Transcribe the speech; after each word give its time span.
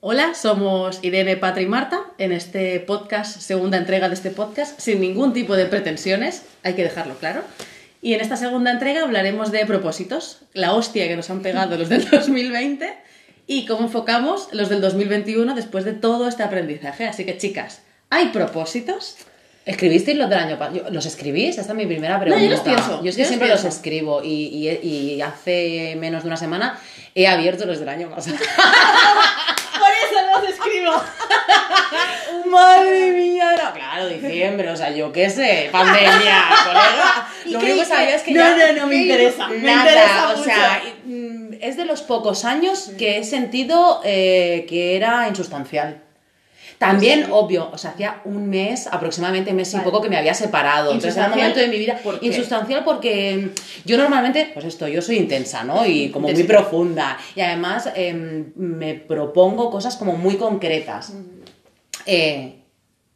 Hola, 0.00 0.34
somos 0.34 1.00
Irene, 1.02 1.36
Patra 1.36 1.60
y 1.62 1.66
Marta 1.66 2.00
en 2.18 2.30
este 2.32 2.78
podcast, 2.80 3.40
segunda 3.40 3.78
entrega 3.78 4.08
de 4.08 4.14
este 4.14 4.30
podcast, 4.30 4.78
sin 4.78 5.00
ningún 5.00 5.32
tipo 5.32 5.56
de 5.56 5.66
pretensiones, 5.66 6.42
hay 6.62 6.74
que 6.74 6.84
dejarlo 6.84 7.14
claro. 7.16 7.42
Y 8.00 8.14
en 8.14 8.20
esta 8.20 8.36
segunda 8.36 8.70
entrega 8.70 9.02
hablaremos 9.02 9.50
de 9.50 9.66
propósitos, 9.66 10.42
la 10.52 10.72
hostia 10.74 11.08
que 11.08 11.16
nos 11.16 11.30
han 11.30 11.42
pegado 11.42 11.76
los 11.76 11.88
del 11.88 12.08
2020 12.10 12.94
y 13.48 13.66
cómo 13.66 13.84
enfocamos 13.86 14.48
los 14.52 14.68
del 14.68 14.80
2021 14.80 15.54
después 15.56 15.84
de 15.84 15.94
todo 15.94 16.28
este 16.28 16.44
aprendizaje. 16.44 17.06
Así 17.06 17.24
que 17.24 17.36
chicas, 17.36 17.82
¿hay 18.08 18.26
propósitos? 18.28 19.16
¿Escribisteis 19.66 20.16
los 20.16 20.30
del 20.30 20.38
año 20.38 20.58
pasado? 20.60 20.90
¿Los 20.90 21.06
escribís? 21.06 21.58
Esta 21.58 21.72
es 21.72 21.76
mi 21.76 21.86
primera 21.86 22.20
pregunta. 22.20 22.42
yo 22.44 22.50
los 22.50 22.60
pienso, 22.60 23.02
Yo 23.02 23.10
es 23.10 23.16
que 23.16 23.24
siempre 23.24 23.48
los 23.48 23.64
escribo 23.64 24.22
y, 24.22 24.28
y- 24.30 25.14
y 25.14 25.20
hace 25.22 25.96
menos 25.98 26.22
de 26.22 26.28
una 26.28 26.36
semana 26.36 26.78
he 27.16 27.26
abierto 27.26 27.66
los 27.66 27.80
del 27.80 27.88
año 27.88 28.08
pasado. 28.08 28.36
Escribo. 30.46 30.92
¡Madre 32.46 33.10
mía! 33.12 33.54
No, 33.62 33.72
claro, 33.74 34.08
diciembre, 34.08 34.70
o 34.70 34.76
sea, 34.76 34.90
yo 34.90 35.12
qué 35.12 35.30
sé, 35.30 35.68
pandemia, 35.72 36.44
colega. 36.64 37.28
¿Y 37.44 37.50
Lo 37.50 37.58
único 37.60 37.78
que 37.80 37.84
sabía 37.84 38.14
es 38.16 38.22
que 38.22 38.32
No, 38.32 38.40
ya- 38.56 38.72
no, 38.72 38.80
no, 38.80 38.86
me 38.86 38.96
interesa, 38.96 39.48
me 39.48 39.58
Nada, 39.58 39.90
interesa 39.90 40.34
o 40.34 40.44
sea, 40.44 40.82
mm, 41.04 41.54
es 41.60 41.76
de 41.76 41.84
los 41.84 42.02
pocos 42.02 42.44
años 42.44 42.90
que 42.98 43.18
he 43.18 43.24
sentido 43.24 44.00
eh, 44.04 44.66
que 44.68 44.96
era 44.96 45.28
insustancial. 45.28 46.02
También, 46.78 47.26
obvio, 47.32 47.68
o 47.72 47.76
sea, 47.78 47.90
hacía 47.90 48.20
un 48.24 48.48
mes, 48.48 48.86
aproximadamente 48.86 49.50
un 49.50 49.56
mes 49.56 49.74
y 49.74 49.78
poco 49.80 50.00
que 50.00 50.08
me 50.08 50.16
había 50.16 50.32
separado. 50.34 50.92
Entonces 50.92 51.16
era 51.16 51.26
un 51.26 51.30
momento 51.40 51.60
de 51.60 51.68
mi 51.68 51.78
vida 51.78 51.98
insustancial 52.26 52.84
porque 52.84 53.50
yo 53.84 53.98
normalmente, 53.98 54.50
pues 54.54 54.64
esto, 54.64 54.86
yo 54.86 55.02
soy 55.02 55.16
intensa, 55.16 55.64
¿no? 55.64 55.84
Y 55.84 56.10
como 56.10 56.28
muy 56.28 56.46
profunda. 56.46 57.18
Y 57.34 57.40
además 57.40 57.90
em, 57.96 58.52
me 58.54 58.94
propongo 58.94 59.70
cosas 59.70 59.96
como 59.96 60.12
muy 60.16 60.36
concretas. 60.36 61.12
Eh, 62.06 62.62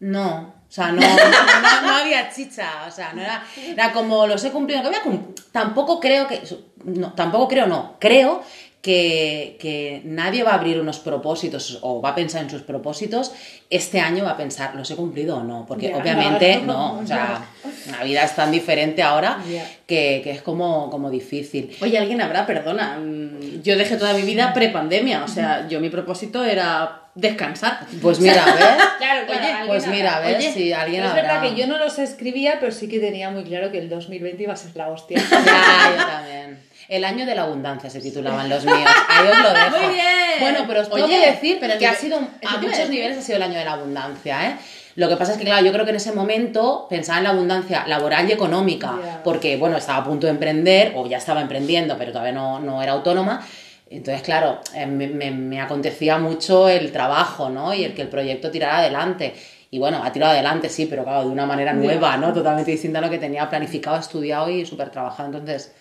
no, 0.00 0.54
o 0.68 0.72
sea, 0.74 0.90
no, 0.90 1.00
no, 1.00 1.96
había 1.96 2.30
chicha, 2.30 2.68
o 2.88 2.90
sea, 2.90 3.12
no 3.12 3.20
era, 3.22 3.44
era 3.68 3.92
como 3.92 4.26
los 4.26 4.42
he 4.44 4.50
cumplido, 4.50 4.82
que 4.82 4.88
voy 4.88 4.96
a 4.96 5.02
cum- 5.02 5.34
tampoco 5.52 6.00
creo 6.00 6.26
que, 6.26 6.42
no, 6.84 7.12
tampoco 7.12 7.46
creo, 7.46 7.66
no, 7.66 7.96
creo 8.00 8.42
que, 8.82 9.56
que 9.60 10.02
nadie 10.04 10.42
va 10.42 10.50
a 10.50 10.54
abrir 10.54 10.80
unos 10.80 10.98
propósitos 10.98 11.78
o 11.82 12.02
va 12.02 12.10
a 12.10 12.14
pensar 12.16 12.42
en 12.42 12.50
sus 12.50 12.62
propósitos, 12.62 13.32
este 13.70 14.00
año 14.00 14.24
va 14.24 14.32
a 14.32 14.36
pensar, 14.36 14.74
¿los 14.74 14.90
he 14.90 14.96
cumplido 14.96 15.36
o 15.38 15.44
no? 15.44 15.64
Porque 15.66 15.88
Ya, 15.90 15.96
obviamente 15.98 16.56
no, 16.58 16.96
no, 16.96 16.98
o 16.98 17.06
sea, 17.06 17.44
la 17.90 18.02
vida 18.04 18.24
es 18.24 18.34
tan 18.34 18.50
diferente 18.50 19.00
ahora 19.02 19.38
Ya. 19.48 19.64
que, 19.86 20.20
que 20.24 20.32
es 20.32 20.42
como, 20.42 20.90
como 20.90 21.10
difícil. 21.10 21.74
Oye, 21.80 21.96
alguien 21.96 22.20
habrá, 22.20 22.44
perdona. 22.44 22.98
mm, 23.00 23.62
Yo 23.62 23.78
dejé 23.78 23.96
toda 23.96 24.14
mi 24.14 24.22
vida 24.22 24.52
pre-pandemia, 24.52 25.22
o 25.24 25.28
sea, 25.28 25.68
yo 25.68 25.78
mi 25.78 25.88
propósito 25.88 26.44
era 26.44 26.98
descansar. 27.14 27.86
Pues 28.00 28.18
mira, 28.18 28.42
a 28.42 28.46
ver. 28.54 28.64
Claro, 28.98 29.26
claro, 29.26 29.44
Oye, 29.60 29.66
Pues 29.68 29.86
mira, 29.86 30.12
a 30.14 30.16
habrá. 30.16 30.28
ver 30.28 30.38
Oye, 30.38 30.52
si 30.52 30.72
alguien 30.72 31.04
Es 31.04 31.10
habrá. 31.10 31.22
verdad 31.22 31.42
que 31.42 31.54
yo 31.54 31.68
no 31.68 31.78
los 31.78 31.98
escribía, 32.00 32.56
pero 32.58 32.72
sí 32.72 32.88
que 32.88 32.98
tenía 32.98 33.30
muy 33.30 33.44
claro 33.44 33.70
que 33.70 33.78
el 33.78 33.88
2020 33.88 34.42
iba 34.42 34.54
a 34.54 34.56
ser 34.56 34.74
la 34.74 34.88
hostia. 34.88 35.18
Ya, 35.30 35.94
yo 35.96 36.04
también. 36.04 36.58
El 36.88 37.04
año 37.04 37.24
de 37.26 37.34
la 37.34 37.42
abundancia 37.42 37.88
se 37.90 38.00
titulaban 38.00 38.48
los 38.48 38.64
míos. 38.64 38.78
Ahí 39.08 39.28
os 39.28 39.38
lo 39.38 39.50
dejo. 39.54 39.78
Muy 39.86 39.94
bien. 39.94 40.06
Bueno, 40.40 40.58
pero 40.66 40.80
os 40.82 40.90
tengo 40.90 41.04
Oye, 41.06 41.20
que 41.20 41.30
decir 41.30 41.58
pero 41.60 41.78
que 41.78 41.86
ha 41.86 41.94
sido, 41.94 42.18
a 42.18 42.56
muchos 42.58 42.88
niveles 42.88 43.18
ha 43.18 43.22
sido 43.22 43.36
el 43.36 43.42
año 43.42 43.58
de 43.58 43.64
la 43.64 43.72
abundancia, 43.74 44.48
¿eh? 44.50 44.56
Lo 44.94 45.08
que 45.08 45.16
pasa 45.16 45.32
es 45.32 45.38
que, 45.38 45.44
claro, 45.44 45.64
yo 45.64 45.72
creo 45.72 45.84
que 45.86 45.90
en 45.90 45.96
ese 45.96 46.12
momento 46.12 46.86
pensaba 46.90 47.16
en 47.16 47.24
la 47.24 47.30
abundancia 47.30 47.84
laboral 47.86 48.28
y 48.28 48.32
económica, 48.32 48.92
porque, 49.24 49.56
bueno, 49.56 49.78
estaba 49.78 50.00
a 50.00 50.04
punto 50.04 50.26
de 50.26 50.32
emprender, 50.32 50.92
o 50.96 51.06
ya 51.06 51.16
estaba 51.16 51.40
emprendiendo, 51.40 51.96
pero 51.96 52.12
todavía 52.12 52.32
no, 52.32 52.60
no 52.60 52.82
era 52.82 52.92
autónoma. 52.92 53.40
Entonces, 53.88 54.22
claro, 54.22 54.60
eh, 54.74 54.84
me, 54.84 55.06
me- 55.06 55.30
me 55.30 55.60
acontecía 55.62 56.18
mucho 56.18 56.68
el 56.68 56.92
trabajo, 56.92 57.48
¿no? 57.48 57.72
Y 57.72 57.84
el 57.84 57.94
que 57.94 58.02
el 58.02 58.08
proyecto 58.08 58.50
tirara 58.50 58.78
adelante. 58.80 59.34
Y 59.70 59.78
bueno, 59.78 60.02
ha 60.04 60.12
tirado 60.12 60.32
adelante, 60.32 60.68
sí, 60.68 60.84
pero 60.84 61.04
claro, 61.04 61.22
de 61.24 61.28
una 61.30 61.46
manera 61.46 61.72
nueva, 61.72 62.18
¿no? 62.18 62.30
Totalmente 62.34 62.70
distinta 62.72 62.98
a 62.98 63.02
lo 63.02 63.08
que 63.08 63.18
tenía 63.18 63.48
planificado, 63.48 63.96
estudiado 63.96 64.50
y 64.50 64.66
súper 64.66 64.90
trabajado. 64.90 65.30
Entonces, 65.30 65.72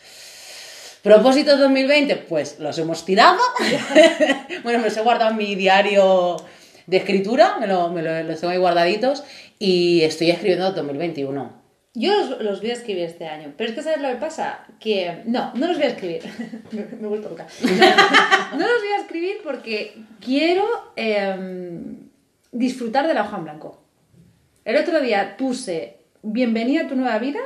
¿propósitos 1.01 1.59
2020? 1.59 2.15
Pues 2.17 2.59
los 2.59 2.77
hemos 2.77 3.05
tirado. 3.05 3.37
bueno, 4.63 4.79
me 4.79 4.85
los 4.85 4.97
he 4.97 5.01
guardado 5.01 5.31
en 5.31 5.37
mi 5.37 5.55
diario 5.55 6.37
de 6.87 6.97
escritura, 6.97 7.57
me, 7.59 7.67
lo, 7.67 7.89
me 7.89 8.01
lo- 8.01 8.23
los 8.23 8.39
tengo 8.39 8.51
ahí 8.51 8.57
guardaditos 8.59 9.23
y 9.59 10.01
estoy 10.01 10.31
escribiendo 10.31 10.71
2021. 10.71 11.61
Yo 11.93 12.15
los, 12.15 12.41
los 12.41 12.61
voy 12.61 12.69
a 12.69 12.73
escribir 12.73 13.03
este 13.03 13.25
año, 13.27 13.53
pero 13.57 13.69
es 13.69 13.75
que 13.75 13.83
¿sabes 13.83 13.99
lo 14.01 14.07
que 14.07 14.15
pasa? 14.15 14.65
Que 14.79 15.23
no, 15.25 15.51
no 15.55 15.67
los 15.67 15.75
voy 15.77 15.85
a 15.87 15.89
escribir. 15.89 16.21
me, 16.71 16.85
me 16.85 17.03
he 17.05 17.07
vuelto 17.09 17.29
loca. 17.29 17.47
No, 17.61 17.69
no 18.57 18.67
los 18.67 18.79
voy 18.81 18.91
a 18.97 19.01
escribir 19.01 19.37
porque 19.43 19.95
quiero 20.23 20.65
em, 20.95 22.09
disfrutar 22.51 23.07
de 23.07 23.13
la 23.13 23.23
hoja 23.23 23.37
en 23.37 23.43
blanco. 23.43 23.81
El 24.63 24.77
otro 24.77 25.01
día 25.01 25.35
puse 25.37 25.97
bienvenida 26.21 26.83
a 26.83 26.87
tu 26.87 26.95
nueva 26.95 27.17
vida 27.19 27.39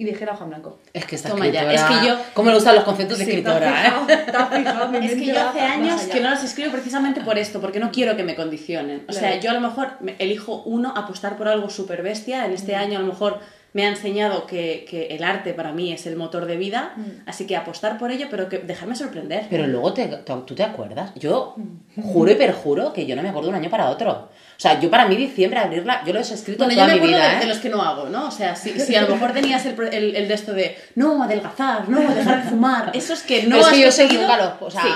y 0.00 0.04
dije 0.04 0.24
la 0.24 0.32
hoja 0.32 0.44
en 0.44 0.48
blanco. 0.50 0.78
Es 0.94 1.04
que 1.04 1.16
esta 1.16 1.28
Toma 1.28 1.46
ya, 1.48 1.70
es 1.70 1.82
que 1.82 2.06
yo- 2.06 2.16
¿Cómo 2.32 2.48
me 2.48 2.54
gustan 2.54 2.74
los 2.74 2.84
conceptos 2.84 3.18
de 3.18 3.24
Sí, 3.26 3.30
escritora, 3.32 3.60
¿te 4.06 4.12
has 4.34 4.52
eh? 4.52 4.56
fijado? 4.56 4.88
Mi 4.88 5.06
Es 5.06 5.12
que 5.12 5.26
yo 5.26 5.48
hace 5.48 5.60
años 5.60 6.00
que 6.02 6.20
no 6.20 6.30
los 6.30 6.42
escribo 6.42 6.72
precisamente 6.72 7.20
por 7.20 7.36
esto, 7.36 7.60
porque 7.60 7.80
no 7.80 7.90
quiero 7.92 8.16
que 8.16 8.22
me 8.24 8.34
condicionen. 8.34 9.04
O 9.08 9.12
sea, 9.12 9.28
Claro. 9.28 9.42
yo 9.42 9.50
a 9.50 9.54
lo 9.54 9.60
mejor 9.60 9.88
me- 10.00 10.16
elijo 10.18 10.62
uno, 10.64 10.94
apostar 10.96 11.36
por 11.36 11.48
algo 11.48 11.68
súper 11.68 12.02
bestia. 12.02 12.46
En 12.46 12.52
este 12.52 12.74
año 12.76 12.98
a 12.98 13.02
lo 13.02 13.08
mejor 13.08 13.40
me 13.72 13.86
ha 13.86 13.88
enseñado 13.88 14.46
que, 14.46 14.84
que 14.88 15.06
el 15.14 15.22
arte 15.22 15.54
para 15.54 15.72
mí 15.72 15.92
es 15.92 16.04
el 16.06 16.16
motor 16.16 16.46
de 16.46 16.56
vida, 16.56 16.94
así 17.26 17.46
que 17.46 17.56
apostar 17.56 17.98
por 17.98 18.10
ello, 18.10 18.26
pero 18.30 18.48
que 18.48 18.58
dejarme 18.58 18.96
sorprender. 18.96 19.46
Pero 19.48 19.66
luego 19.66 19.92
te, 19.92 20.06
te- 20.08 20.32
tú 20.46 20.54
te 20.54 20.62
acuerdas. 20.64 21.12
Yo 21.14 21.54
juro 22.02 22.32
y 22.32 22.34
perjuro 22.34 22.92
que 22.92 23.06
yo 23.06 23.14
no 23.16 23.22
me 23.22 23.28
acuerdo 23.28 23.48
de 23.50 23.56
un 23.56 23.60
año 23.62 23.70
para 23.70 23.88
otro. 23.90 24.10
O 24.12 24.62
sea, 24.62 24.78
yo 24.80 24.90
para 24.90 25.06
mí 25.06 25.16
diciembre 25.16 25.58
abrirla, 25.60 26.02
yo 26.04 26.12
lo 26.12 26.18
he 26.18 26.22
escrito 26.22 26.64
Bueno, 26.64 26.72
yo 26.72 26.84
toda 26.84 26.86
me 26.88 26.92
mi 26.94 26.98
acuerdo 26.98 27.16
vida, 27.16 27.28
de, 27.30 27.36
¿eh? 27.36 27.40
de 27.40 27.46
los 27.46 27.58
que 27.58 27.68
no 27.70 27.80
hago, 27.82 28.08
¿no? 28.10 28.26
O 28.26 28.30
sea, 28.30 28.54
si, 28.56 28.78
si 28.78 28.94
a 28.94 29.02
lo 29.02 29.14
mejor 29.14 29.32
tenías 29.32 29.64
el, 29.64 29.80
el, 29.94 30.16
el 30.16 30.28
de 30.28 30.34
esto 30.34 30.52
de 30.52 30.76
no, 30.96 31.22
adelgazar, 31.22 31.88
no, 31.88 32.00
dejar 32.14 32.42
de 32.44 32.50
fumar, 32.50 32.90
esos 32.94 33.22
que 33.22 33.44
no 33.44 33.56
Pero 33.56 33.60
es 33.62 33.68
que 33.68 33.78
yo 33.78 33.84
conseguido, 33.86 34.22
nunca 34.22 34.36
los, 34.36 34.52
o 34.60 34.70
sea, 34.70 34.82
sí. 34.82 34.88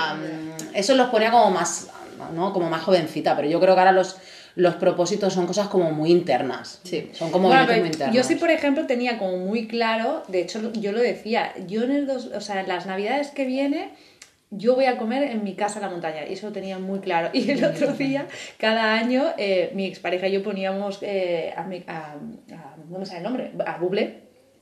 mm, 0.73 0.75
eso 0.75 0.93
los 0.95 1.07
ponía 1.09 1.31
como 1.31 1.49
más, 1.49 1.89
¿no? 2.33 2.53
Como 2.53 2.69
más 2.69 2.83
jovencita, 2.83 3.35
pero 3.35 3.47
yo 3.47 3.59
creo 3.59 3.73
que 3.75 3.79
ahora 3.81 3.91
los, 3.91 4.17
los 4.55 4.75
propósitos 4.75 5.33
son 5.33 5.45
cosas 5.47 5.67
como 5.67 5.91
muy 5.91 6.11
internas. 6.11 6.79
Sí. 6.83 7.09
Son 7.13 7.31
como 7.31 7.47
Bueno, 7.49 7.65
muy 7.67 7.87
internos. 7.87 8.15
yo 8.15 8.23
sí, 8.23 8.35
por 8.35 8.49
ejemplo, 8.51 8.85
tenía 8.85 9.17
como 9.17 9.37
muy 9.37 9.67
claro, 9.67 10.23
de 10.27 10.41
hecho 10.41 10.71
yo 10.73 10.91
lo 10.91 10.99
decía, 11.01 11.53
yo 11.67 11.83
en 11.83 11.91
el 11.91 12.07
dos, 12.07 12.27
o 12.27 12.41
sea, 12.41 12.61
en 12.61 12.67
las 12.67 12.85
navidades 12.85 13.29
que 13.31 13.45
viene 13.45 13.89
yo 14.51 14.75
voy 14.75 14.85
a 14.85 14.97
comer 14.97 15.23
en 15.23 15.43
mi 15.43 15.55
casa 15.55 15.79
en 15.79 15.85
la 15.85 15.89
montaña 15.89 16.21
y 16.29 16.33
eso 16.33 16.47
lo 16.47 16.53
tenía 16.53 16.77
muy 16.79 16.99
claro. 16.99 17.29
Y 17.33 17.49
el 17.51 17.63
otro 17.65 17.91
día, 17.93 18.27
cada 18.57 18.93
año, 18.93 19.25
eh, 19.37 19.71
mi 19.73 19.85
expareja 19.85 20.27
y 20.27 20.33
yo 20.33 20.43
poníamos 20.43 20.99
eh, 21.01 21.53
a, 21.57 21.63
mi- 21.63 21.83
a, 21.87 22.13
a- 22.13 22.75
no 22.89 22.99
me 22.99 23.05
sale 23.05 23.17
el 23.17 23.23
nombre, 23.23 23.51
a 23.65 23.77
Buble, 23.77 24.19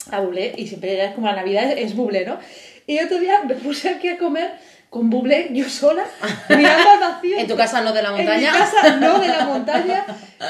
a 0.09 0.19
Buble, 0.21 0.53
y 0.57 0.67
siempre 0.67 0.93
era 0.99 1.13
como 1.13 1.27
la 1.27 1.35
Navidad 1.35 1.69
es, 1.71 1.77
es 1.91 1.95
Buble, 1.95 2.25
¿no? 2.25 2.39
Y 2.87 2.97
otro 2.99 3.19
día 3.19 3.43
me 3.43 3.53
puse 3.55 3.89
aquí 3.89 4.07
a 4.07 4.17
comer 4.17 4.51
con 4.93 5.09
Buble 5.09 5.49
yo 5.53 5.67
sola, 5.67 6.03
mirando 6.49 6.89
al 6.91 6.99
vacío. 6.99 7.37
En 7.39 7.47
tu 7.47 7.55
casa 7.57 7.81
no 7.81 7.91
de 7.91 8.03
la 8.03 8.09
En 8.09 8.15
montaña. 8.17 8.51
mi 8.51 8.57
casa, 8.59 8.95
no, 8.97 9.19
de 9.19 9.27
la 9.27 9.45
montaña. 9.45 10.05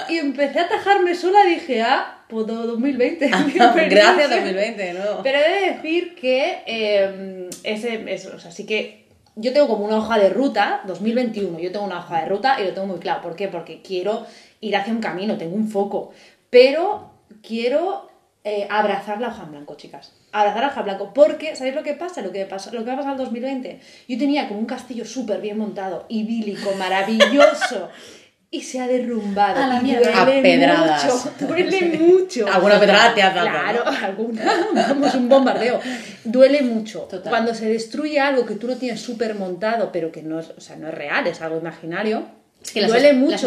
Y 0.10 0.18
empecé 0.18 0.60
a 0.60 0.68
tajarme 0.68 1.16
sola 1.16 1.46
y 1.46 1.52
dije, 1.56 1.82
ah, 1.82 2.18
pues 2.28 2.46
do- 2.46 2.68
2020. 2.68 3.26
Gracias 3.90 4.30
2020, 4.30 4.94
¿no? 4.96 5.24
Pero 5.24 5.40
he 5.40 5.50
de 5.62 5.72
decir 5.76 6.14
que 6.16 6.62
eh, 6.66 7.50
ese, 7.64 8.04
es- 8.14 8.26
o 8.26 8.38
sea, 8.38 8.52
sí 8.52 8.66
que 8.66 9.08
yo 9.38 9.54
tengo 9.54 9.70
como 9.70 9.86
una 9.86 9.96
hoja 9.98 10.20
de 10.20 10.30
ruta, 10.30 10.82
2021, 10.88 11.60
yo 11.60 11.72
tengo 11.72 11.86
una 11.86 12.00
hoja 12.00 12.20
de 12.20 12.26
ruta 12.26 12.60
y 12.60 12.66
lo 12.66 12.74
tengo 12.74 12.88
muy 12.88 13.00
claro. 13.00 13.22
¿Por 13.22 13.38
qué? 13.38 13.48
Porque 13.48 13.82
quiero 13.82 14.26
ir 14.60 14.76
hacia 14.76 14.92
un 14.92 15.00
camino, 15.00 15.38
tengo 15.38 15.56
un 15.56 15.70
foco. 15.70 16.12
Pero 16.50 17.12
quiero 17.42 18.10
eh, 18.46 18.68
abrazar 18.70 19.22
la 19.22 19.30
hoja 19.30 19.44
en 19.44 19.52
blanco, 19.52 19.76
chicas. 19.76 20.12
Abrazar 20.32 20.62
la 20.62 20.68
hoja 20.68 20.80
en 20.82 20.86
blanco. 20.86 21.14
Porque, 21.14 21.56
¿sabéis 21.56 21.76
lo 21.76 21.84
que 21.84 21.94
pasa? 21.94 22.22
Lo 22.22 22.32
que, 22.32 22.46
pasa, 22.46 22.72
lo 22.74 22.80
que 22.80 22.88
va 22.88 22.94
a 22.94 22.98
pasar 22.98 23.12
en 23.14 23.18
2020. 23.18 23.80
Yo 24.08 24.18
tenía 24.18 24.48
como 24.48 24.60
un 24.60 24.66
castillo 24.66 25.06
súper 25.06 25.40
bien 25.42 25.58
montado, 25.58 26.06
idílico, 26.10 26.72
maravilloso. 26.78 27.90
Y 28.52 28.62
se 28.62 28.80
ha 28.80 28.86
derrumbado. 28.88 29.64
A 29.64 29.66
la 29.68 29.80
y 29.80 29.84
mierda. 29.84 30.12
duele 30.26 30.40
A 30.40 30.42
pedradas. 30.44 31.06
mucho, 31.26 31.48
duele 31.48 31.98
mucho. 31.98 32.46
Alguna 32.54 32.80
pedrada 32.80 33.16
te 33.16 33.24
has 33.24 33.34
dado, 33.34 33.50
Claro, 33.50 33.84
¿no? 33.86 34.06
alguna. 34.06 34.44
Vamos, 34.76 35.16
un 35.16 35.28
bombardeo. 35.30 35.80
Duele 36.24 36.62
mucho. 36.62 37.00
Total. 37.10 37.32
Cuando 37.32 37.56
se 37.56 37.68
destruye 37.68 38.20
algo 38.20 38.46
que 38.46 38.54
tú 38.56 38.68
no 38.68 38.76
tienes 38.76 39.02
súper 39.02 39.34
montado, 39.34 39.92
pero 39.92 40.12
que 40.12 40.22
no 40.22 40.40
es, 40.40 40.50
o 40.56 40.62
sea, 40.62 40.76
no 40.76 40.88
es 40.90 40.94
real, 40.94 41.26
es 41.26 41.42
algo 41.42 41.58
imaginario. 41.58 42.26
Es 42.64 42.72
que 42.72 42.86
duele 42.86 43.14
mucho. 43.14 43.32
las 43.34 43.44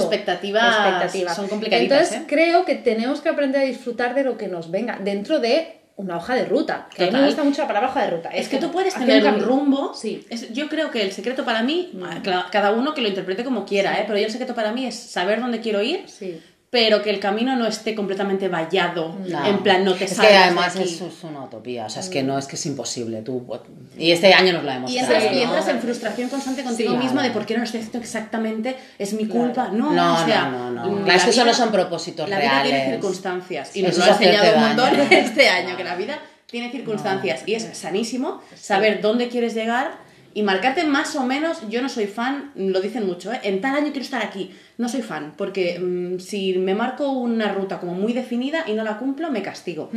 expectativas 0.77 1.37
son 1.37 1.49
complicaditas, 1.49 1.99
Entonces, 2.13 2.21
¿eh? 2.23 2.25
creo 2.29 2.65
que 2.65 2.75
tenemos 2.77 3.21
que 3.21 3.29
aprender 3.31 3.63
a 3.63 3.65
disfrutar 3.65 4.15
de 4.15 4.25
lo 4.25 4.37
que 4.37 4.47
nos 4.49 4.71
venga 4.71 4.99
dentro 5.03 5.39
de 5.41 5.73
una 5.97 6.19
hoja 6.19 6.35
de 6.35 6.45
ruta. 6.45 6.89
Que 6.95 7.05
a 7.05 7.07
mí 7.07 7.13
me 7.13 7.25
gusta 7.27 7.43
mucho 7.43 7.63
la 7.63 7.69
palabra 7.69 7.89
hoja 7.89 8.03
de 8.05 8.11
ruta. 8.11 8.29
Es 8.29 8.49
que 8.49 8.59
tú 8.59 8.71
puedes 8.71 8.95
tener 8.95 9.25
un 9.25 9.41
rumbo. 9.41 9.95
Sí. 9.95 10.27
Es- 10.29 10.53
yo 10.53 10.69
creo 10.69 10.91
que 10.91 11.01
el 11.01 11.13
secreto 11.13 11.45
para 11.47 11.63
mí, 11.63 11.91
cla- 12.23 12.51
cada 12.51 12.73
uno 12.73 12.93
que 12.93 13.01
lo 13.01 13.09
interprete 13.09 13.45
como 13.45 13.65
quiera, 13.65 13.99
¿eh? 13.99 14.05
pero 14.07 14.19
yo 14.19 14.27
el 14.27 14.31
secreto 14.31 14.55
para 14.55 14.73
mí 14.73 14.85
es 14.87 14.95
saber 14.95 15.41
dónde 15.41 15.61
quiero 15.61 15.81
ir, 15.81 16.05
Sí. 16.07 16.39
Pero 16.79 17.03
que 17.03 17.09
el 17.09 17.21
camino 17.21 17.57
no 17.57 17.67
esté 17.67 17.95
completamente 17.95 18.49
vallado, 18.49 19.17
No. 19.27 19.47
en 19.47 19.63
plan 19.63 19.83
no 19.83 19.95
te 19.95 20.05
es 20.05 20.11
salgas 20.11 20.27
que 20.27 20.33
de 20.37 20.43
además 20.45 20.77
aquí. 20.77 20.85
eso 20.85 21.07
es 21.07 21.25
una 21.25 21.43
utopía, 21.45 21.87
o 21.87 21.89
sea, 21.89 22.03
es 22.03 22.11
que 22.11 22.23
no, 22.23 22.39
es 22.39 22.45
que 22.47 22.57
es 22.57 22.67
imposible. 22.67 23.23
Tú, 23.23 23.47
y 23.97 24.11
este 24.11 24.35
año 24.35 24.53
nos 24.53 24.63
lo 24.63 24.71
hemos 24.71 24.91
Y 24.91 24.99
entras, 24.99 25.25
y 25.33 25.41
entras 25.41 25.65
¿no? 25.65 25.71
en 25.73 25.81
frustración 25.81 26.29
constante 26.29 26.63
contigo 26.65 26.91
Sí, 26.93 26.97
misma 26.99 27.13
claro. 27.13 27.29
de 27.29 27.31
por 27.33 27.47
qué 27.47 27.55
no 27.55 27.61
lo 27.61 27.65
estoy 27.65 27.81
haciendo 27.81 27.99
exactamente, 28.01 28.77
es 28.99 29.15
mi 29.15 29.25
Claro. 29.25 29.41
culpa. 29.41 29.69
No, 29.73 29.91
No, 29.93 30.15
o 30.23 30.27
sea, 30.27 30.49
no, 30.51 30.71
no, 30.71 30.71
no. 30.71 30.83
Claro, 30.97 31.07
la 31.07 31.15
es 31.15 31.25
que 31.25 31.31
eso 31.31 31.45
no 31.47 31.55
son 31.55 31.73
propósitos 31.73 32.29
La 32.29 32.39
vida 32.39 32.63
tiene 32.63 32.77
reales. 32.79 32.95
circunstancias 33.01 33.75
y 33.75 33.81
nos 33.83 33.97
lo 33.97 34.05
es 34.05 34.11
ha 34.11 34.13
enseñado 34.13 34.55
un 34.57 34.61
montón 34.61 34.97
daño. 34.99 35.07
este 35.11 35.49
año, 35.49 35.77
que 35.79 35.85
la 35.85 35.97
vida 35.97 36.19
tiene 36.45 36.71
circunstancias 36.71 37.41
y 37.47 37.55
es 37.55 37.67
sanísimo 37.73 38.43
saber 38.55 39.01
dónde 39.01 39.29
quieres 39.29 39.55
llegar 39.55 40.05
y 40.37 40.43
marcarte 40.43 40.85
más 40.85 41.17
o 41.17 41.23
menos, 41.25 41.63
yo 41.71 41.81
no 41.81 41.89
soy 41.89 42.07
fan, 42.07 42.51
lo 42.57 42.81
dicen 42.83 43.07
mucho, 43.07 43.33
¿eh? 43.33 43.41
en 43.43 43.61
tal 43.63 43.75
año 43.75 43.87
quiero 43.87 44.03
estar 44.03 44.23
aquí, 44.23 44.55
no 44.77 44.87
soy 44.89 45.01
fan, 45.01 45.33
porque 45.37 45.79
mm, 45.81 46.19
si 46.21 46.53
me 46.59 46.75
marco 46.75 47.09
una 47.11 47.53
ruta 47.53 47.79
como 47.81 47.95
muy 47.95 48.13
definida 48.13 48.65
y 48.67 48.75
no 48.75 48.85
la 48.85 48.99
cumplo, 48.99 49.31
me 49.31 49.41
castigo. 49.41 49.89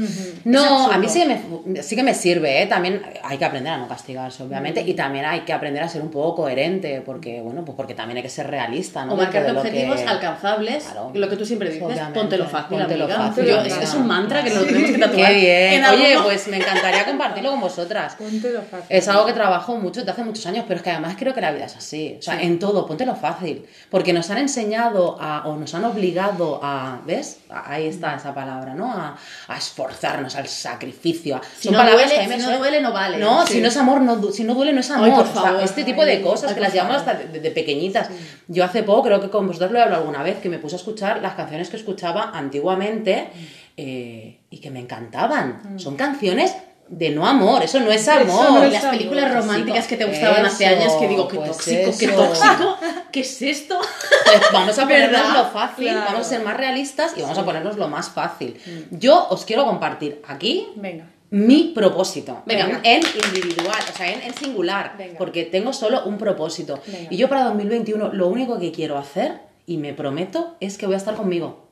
No, 0.45 0.89
a 0.91 0.97
mí 0.97 1.09
sí 1.09 1.21
que, 1.23 1.25
me, 1.65 1.83
sí 1.83 1.95
que 1.97 2.03
me 2.03 2.13
sirve, 2.13 2.61
¿eh? 2.61 2.67
También 2.67 3.01
hay 3.23 3.37
que 3.37 3.43
aprender 3.43 3.73
a 3.73 3.77
no 3.77 3.87
castigarse, 3.89 4.43
obviamente, 4.43 4.81
y 4.81 4.93
también 4.93 5.25
hay 5.25 5.41
que 5.41 5.51
aprender 5.51 5.83
a 5.83 5.89
ser 5.89 6.01
un 6.01 6.09
poco 6.09 6.43
coherente, 6.43 7.01
porque, 7.05 7.41
bueno, 7.41 7.65
pues 7.65 7.75
porque 7.75 7.93
también 7.93 8.15
hay 8.17 8.23
que 8.23 8.29
ser 8.29 8.47
realista, 8.47 9.03
¿no? 9.05 9.13
O 9.13 9.17
marcarte 9.17 9.51
objetivos 9.51 9.99
que- 9.99 10.07
alcanzables, 10.07 10.85
Claro. 10.85 11.11
lo 11.13 11.27
que 11.29 11.35
tú 11.35 11.45
siempre 11.45 11.69
dices, 11.69 11.83
Obviamente. 11.83 12.17
póntelo 12.17 12.45
fácil, 12.47 12.77
Póntelo 12.77 13.03
amiga. 13.03 13.19
fácil, 13.27 13.45
Yo- 13.45 13.61
es, 13.61 13.77
es 13.77 13.93
un 13.93 14.07
mantra 14.07 14.41
que 14.41 14.51
nos 14.51 14.61
lo 14.61 14.67
tenemos 14.67 14.91
que 14.91 14.97
tatuar. 14.97 15.27
Qué 15.31 15.35
bien. 15.35 15.83
Oye, 15.85 16.15
pues 16.23 16.47
me 16.47 16.55
encantaría 16.57 17.05
compartirlo 17.05 17.51
con 17.51 17.59
vosotras. 17.59 18.15
Póntelo 18.15 18.61
fácil. 18.61 18.85
Es 18.87 19.05
algo 19.09 19.25
que 19.25 19.33
trabajo 19.33 19.75
mucho 19.77 19.99
desde 19.99 20.11
hace 20.13 20.23
muchos 20.29 20.45
años, 20.47 20.65
pero 20.67 20.77
es 20.77 20.83
que 20.83 20.89
además 20.91 21.15
creo 21.19 21.33
que 21.33 21.41
la 21.41 21.51
vida 21.51 21.65
es 21.65 21.75
así. 21.75 22.15
O 22.17 22.21
sea, 22.21 22.41
en 22.41 22.57
todo, 22.59 22.85
póntelo 22.85 23.15
fácil. 23.15 23.65
Porque 23.89 24.13
nos 24.13 24.29
han 24.29 24.37
enseñado 24.39 25.17
a, 25.19 25.47
o 25.47 25.55
nos 25.57 25.73
han 25.75 25.83
obligado 25.85 26.59
a, 26.63 27.01
¿ves? 27.05 27.39
Ahí 27.49 27.87
está 27.87 28.15
esa 28.15 28.33
palabra, 28.33 28.73
¿no? 28.73 28.91
A, 28.91 29.17
a 29.47 29.57
esforzarnos, 29.57 30.35
al 30.35 30.47
sacrificio. 30.47 31.35
a- 31.35 31.41
Si 31.59 31.69
no 31.69 31.79
duele- 31.83 32.27
si 32.27 32.37
no 32.41 32.57
duele, 32.57 32.81
no 32.81 32.91
vale. 32.93 33.17
No, 33.17 33.45
Sí. 33.45 33.53
si 33.53 33.61
no 33.61 33.67
es 33.67 33.77
amor, 33.77 34.01
no, 34.01 34.31
si 34.31 34.43
no 34.43 34.53
duele, 34.55 34.73
no 34.73 34.79
es 34.79 34.89
amor. 34.91 35.05
Ay, 35.09 35.11
por 35.15 35.25
O 35.25 35.31
sea, 35.33 35.41
favor. 35.41 35.63
este 35.63 35.83
tipo 35.83 36.05
de 36.05 36.21
cosas 36.21 36.49
ay, 36.49 36.55
que 36.55 36.61
las 36.61 36.73
llevamos 36.73 36.97
favor. 37.03 37.15
hasta 37.21 37.27
de, 37.33 37.39
de 37.39 37.51
pequeñitas. 37.51 38.09
Yo 38.47 38.63
hace 38.63 38.83
poco, 38.83 39.03
creo 39.03 39.19
que 39.21 39.29
con 39.29 39.47
vosotros 39.47 39.71
lo 39.71 39.79
he 39.79 39.81
hablado 39.81 40.01
alguna 40.03 40.23
vez, 40.23 40.37
que 40.39 40.49
me 40.49 40.59
puse 40.59 40.75
a 40.75 40.77
escuchar 40.77 41.21
las 41.21 41.33
canciones 41.35 41.69
que 41.69 41.77
escuchaba 41.77 42.31
antiguamente 42.33 43.29
eh, 43.77 44.39
y 44.49 44.57
que 44.59 44.71
me 44.71 44.79
encantaban. 44.79 45.79
Son 45.79 45.95
canciones 45.95 46.53
de 46.89 47.11
no 47.11 47.25
amor, 47.27 47.63
eso 47.63 47.79
no 47.79 47.91
es 47.91 48.07
amor. 48.07 48.51
no 48.51 48.63
Y 48.63 48.67
es 48.67 48.73
las 48.73 48.85
películas 48.85 49.33
románticas 49.33 49.87
que 49.87 49.95
te 49.95 50.05
gustaban 50.05 50.45
hace 50.45 50.65
años 50.65 50.93
que 50.93 51.07
digo, 51.07 51.27
qué 51.27 51.37
pues 51.37 51.51
tóxico, 51.51 51.91
qué 51.99 52.05
eso. 52.05 52.15
tóxico, 52.15 52.77
¿qué 53.11 53.19
es 53.19 53.41
esto? 53.43 53.79
Pues 53.79 54.41
vamos 54.51 54.77
a 54.79 54.81
ponernos 54.83 55.33
lo 55.33 55.45
fácil, 55.45 55.85
Claro. 55.89 56.01
vamos 56.05 56.21
a 56.25 56.29
ser 56.29 56.43
más 56.43 56.57
realistas 56.57 57.13
y 57.15 57.21
vamos 57.21 57.37
a 57.37 57.45
ponernos 57.45 57.77
lo 57.77 57.87
más 57.87 58.09
fácil. 58.09 58.59
Yo 58.91 59.27
os 59.29 59.45
quiero 59.45 59.65
compartir 59.65 60.21
aquí 60.27 60.67
Venga. 60.75 61.05
mi 61.29 61.71
propósito. 61.75 62.41
Venga. 62.47 62.81
En, 62.83 63.01
individual, 63.25 63.77
o 63.93 63.95
sea, 63.97 64.11
en, 64.11 64.21
en 64.23 64.33
singular. 64.33 64.95
Venga. 64.97 65.17
Porque 65.19 65.43
tengo 65.43 65.73
solo 65.73 66.03
un 66.05 66.17
propósito. 66.17 66.81
Y 67.11 67.17
yo 67.17 67.29
para 67.29 67.43
2021 67.45 68.13
lo 68.13 68.27
único 68.27 68.59
que 68.59 68.71
quiero 68.71 68.97
hacer, 68.97 69.41
y 69.67 69.77
me 69.77 69.93
prometo, 69.93 70.55
es 70.59 70.77
que 70.79 70.87
voy 70.87 70.95
a 70.95 70.97
estar 70.97 71.13
conmigo. 71.13 71.68